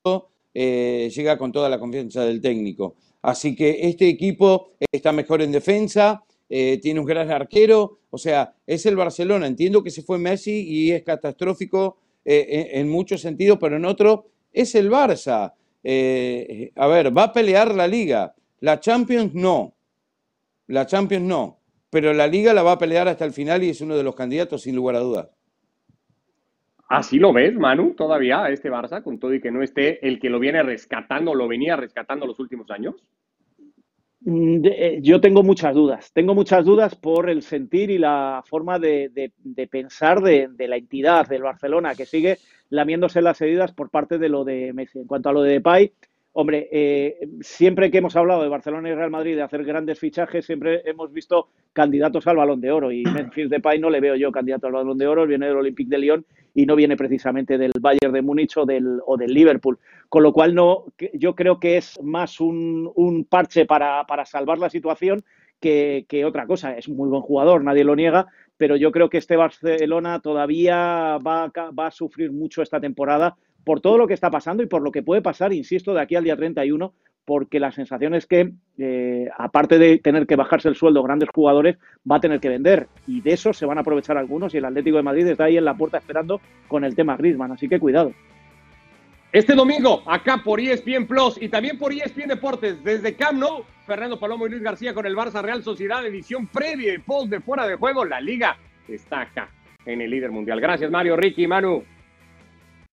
llega 0.54 1.38
con 1.38 1.52
toda 1.52 1.68
la 1.68 1.80
confianza 1.80 2.24
del 2.26 2.40
técnico. 2.40 2.96
Así 3.24 3.56
que 3.56 3.88
este 3.88 4.08
equipo 4.08 4.74
está 4.92 5.12
mejor 5.12 5.42
en 5.42 5.52
defensa, 5.52 6.24
tiene 6.82 7.00
un 7.00 7.06
gran 7.06 7.32
arquero, 7.32 8.00
o 8.10 8.18
sea, 8.18 8.54
es 8.68 8.86
el 8.86 8.96
Barcelona. 8.96 9.48
Entiendo 9.48 9.84
que 9.84 9.90
se 9.90 10.04
fue 10.04 10.20
Messi 10.20 10.66
y 10.68 10.92
es 10.92 11.04
catastrófico 11.04 11.98
en, 12.24 12.80
en 12.80 12.90
muchos 12.90 13.22
sentidos, 13.22 13.58
pero 13.60 13.78
en 13.78 13.86
otro 13.86 14.28
es 14.52 14.76
el 14.76 14.90
Barça. 14.90 15.54
Eh, 15.84 16.72
a 16.76 16.88
ver, 16.88 17.16
va 17.16 17.24
a 17.24 17.34
pelear 17.34 17.76
la 17.76 17.88
liga. 17.88 18.34
La 18.62 18.80
Champions 18.80 19.34
no. 19.34 19.74
La 20.68 20.86
Champions 20.86 21.26
no. 21.26 21.60
Pero 21.90 22.14
la 22.14 22.28
liga 22.28 22.54
la 22.54 22.64
va 22.64 22.74
a 22.74 22.78
pelear 22.78 23.08
hasta 23.08 23.26
el 23.26 23.34
final 23.34 23.64
y 23.64 23.70
es 23.70 23.82
uno 23.82 23.96
de 23.98 24.04
los 24.04 24.16
candidatos 24.16 24.62
sin 24.62 24.76
lugar 24.76 24.96
a 24.96 25.00
dudas. 25.00 25.30
¿Así 26.88 27.18
lo 27.18 27.34
ves, 27.34 27.56
Manu, 27.56 27.96
todavía 27.96 28.48
este 28.50 28.70
Barça, 28.70 29.02
con 29.04 29.20
todo 29.20 29.34
y 29.34 29.42
que 29.42 29.52
no 29.52 29.64
esté 29.64 30.06
el 30.08 30.20
que 30.20 30.30
lo 30.30 30.40
viene 30.40 30.62
rescatando, 30.62 31.34
lo 31.34 31.48
venía 31.48 31.76
rescatando 31.76 32.28
los 32.28 32.40
últimos 32.40 32.70
años? 32.70 32.96
Mm, 34.26 34.62
eh, 34.66 35.00
yo 35.02 35.20
tengo 35.20 35.44
muchas 35.44 35.74
dudas. 35.74 36.12
Tengo 36.14 36.34
muchas 36.34 36.64
dudas 36.64 36.96
por 36.96 37.30
el 37.30 37.42
sentir 37.42 37.90
y 37.92 37.98
la 37.98 38.44
forma 38.46 38.80
de, 38.80 39.32
pensar 39.70 40.22
de, 40.22 40.48
de, 40.50 40.68
la 40.68 40.78
entidad 40.78 41.28
del 41.28 41.44
Barcelona, 41.44 41.96
que 41.96 42.06
sigue 42.06 42.40
lamiéndose 42.70 43.22
las 43.22 43.42
heridas 43.42 43.74
por 43.74 43.90
parte 43.90 44.18
de 44.18 44.30
lo 44.30 44.44
de 44.46 44.72
Messi. 44.74 45.00
En 45.00 45.08
cuanto 45.08 45.30
a 45.30 45.34
lo 45.34 45.42
de 45.42 45.54
Depay, 45.54 45.94
hombre, 46.34 46.68
eh, 46.72 47.28
siempre 47.42 47.90
que 47.90 48.00
hemos 48.00 48.16
hablado 48.16 48.42
de 48.42 48.50
Barcelona 48.50 48.90
y 48.90 48.96
Real 48.96 49.12
Madrid 49.12 49.36
de 49.36 49.44
hacer 49.44 49.64
grandes 49.64 50.00
fichajes, 50.00 50.46
siempre 50.46 50.82
hemos 50.86 51.14
visto 51.14 51.50
candidatos 51.74 52.26
al 52.28 52.38
Balón 52.38 52.60
de 52.60 52.72
Oro 52.72 52.92
y 52.92 53.04
Memphis 53.04 53.50
Depay 53.50 53.80
no 53.80 53.90
le 53.90 54.02
veo 54.02 54.16
yo 54.16 54.32
candidato 54.32 54.68
al 54.68 54.74
Balón 54.74 54.98
de 54.98 55.08
Oro, 55.08 55.28
viene 55.28 55.48
del 55.48 55.58
Olympique 55.58 55.90
de 55.90 56.00
Lyon 56.00 56.26
y 56.56 56.66
no 56.66 56.76
viene 56.76 56.98
precisamente 56.98 57.58
del 57.58 57.72
Bayern 57.80 58.14
de 58.14 58.22
Múnich 58.22 58.58
o 58.58 58.66
del, 58.66 59.00
o 59.06 59.16
del 59.16 59.34
Liverpool. 59.34 59.80
Con 60.10 60.24
lo 60.24 60.34
cual, 60.34 60.54
no, 60.54 60.86
yo 61.14 61.36
creo 61.36 61.60
que 61.60 61.78
es 61.78 62.00
más 62.02 62.40
un, 62.40 62.92
un 62.96 63.26
parche 63.26 63.66
para, 63.66 64.06
salvar 64.26 64.58
la 64.58 64.70
situación 64.70 65.24
que, 65.60 66.06
que, 66.08 66.26
otra 66.26 66.46
cosa. 66.46 66.78
Es 66.78 66.88
un 66.88 66.98
muy 66.98 67.10
buen 67.10 67.22
jugador, 67.22 67.64
nadie 67.64 67.84
lo 67.84 67.96
niega, 67.96 68.28
pero 68.58 68.76
yo 68.76 68.92
creo 68.92 69.10
que 69.10 69.18
este 69.18 69.36
Barcelona 69.36 70.20
todavía 70.22 71.18
va, 71.18 71.52
a 71.78 71.92
sufrir 71.92 72.32
mucho 72.32 72.62
esta 72.62 72.80
temporada 72.80 73.36
por 73.64 73.82
todo 73.82 73.98
lo 73.98 74.08
que 74.08 74.14
está 74.14 74.30
pasando 74.30 74.64
y 74.64 74.68
por 74.68 74.82
lo 74.82 74.92
que 74.92 75.04
puede 75.04 75.22
pasar, 75.22 75.54
insisto, 75.54 75.94
de 75.94 76.02
aquí 76.02 76.16
al 76.16 76.24
día 76.24 76.36
31, 76.36 76.94
porque 77.26 77.60
la 77.60 77.72
sensación 77.72 78.16
es 78.16 78.26
que, 78.26 78.52
eh, 78.78 79.30
aparte 79.38 79.78
de 79.78 80.00
tener 80.00 80.28
que 80.28 80.36
bajarse 80.36 80.68
el 80.68 80.76
sueldo 80.76 81.04
grandes 81.04 81.30
jugadores, 81.34 81.78
va 82.10 82.18
a 82.18 82.22
tener 82.22 82.40
que 82.40 82.50
vender. 82.50 82.88
Y 83.08 83.22
de 83.22 83.34
eso 83.34 83.54
se 83.54 83.66
van 83.66 83.78
a 83.78 83.82
aprovechar 83.82 84.18
algunos 84.18 84.54
y 84.54 84.58
el 84.58 84.66
Atlético 84.66 84.98
de 84.98 85.04
Madrid 85.04 85.28
está 85.28 85.46
ahí 85.46 85.58
en 85.58 85.66
la 85.66 85.76
puerta 85.76 85.98
esperando 85.98 86.42
con 86.68 86.84
el 86.84 86.96
tema 86.96 87.16
Griezmann. 87.16 87.52
Así 87.52 87.70
que 87.70 87.80
cuidado. 87.80 88.12
Este 89.32 89.56
domingo, 89.56 90.04
acá 90.06 90.42
por 90.44 90.60
ESPN 90.60 91.08
Plus 91.08 91.42
y 91.42 91.50
también 91.50 91.80
por 91.80 91.92
ESPN 91.92 92.28
Deportes, 92.28 92.84
desde 92.84 93.16
Camp 93.16 93.40
Nou, 93.40 93.64
Fernando 93.88 94.20
Palomo 94.20 94.46
y 94.46 94.52
Luis 94.52 94.62
García 94.62 94.94
con 94.94 95.08
el 95.08 95.16
Barça 95.16 95.42
Real 95.42 95.64
Sociedad, 95.64 96.06
edición 96.06 96.46
previa 96.46 96.94
y 96.94 97.00
post 97.00 97.32
de 97.32 97.40
fuera 97.40 97.66
de 97.66 97.76
juego. 97.76 98.06
La 98.06 98.22
liga 98.22 98.58
está 98.88 99.22
acá 99.22 99.50
en 99.86 100.02
el 100.02 100.12
líder 100.12 100.30
mundial. 100.30 100.62
Gracias, 100.62 100.92
Mario, 100.92 101.16
Ricky, 101.16 101.48
Manu. 101.48 101.84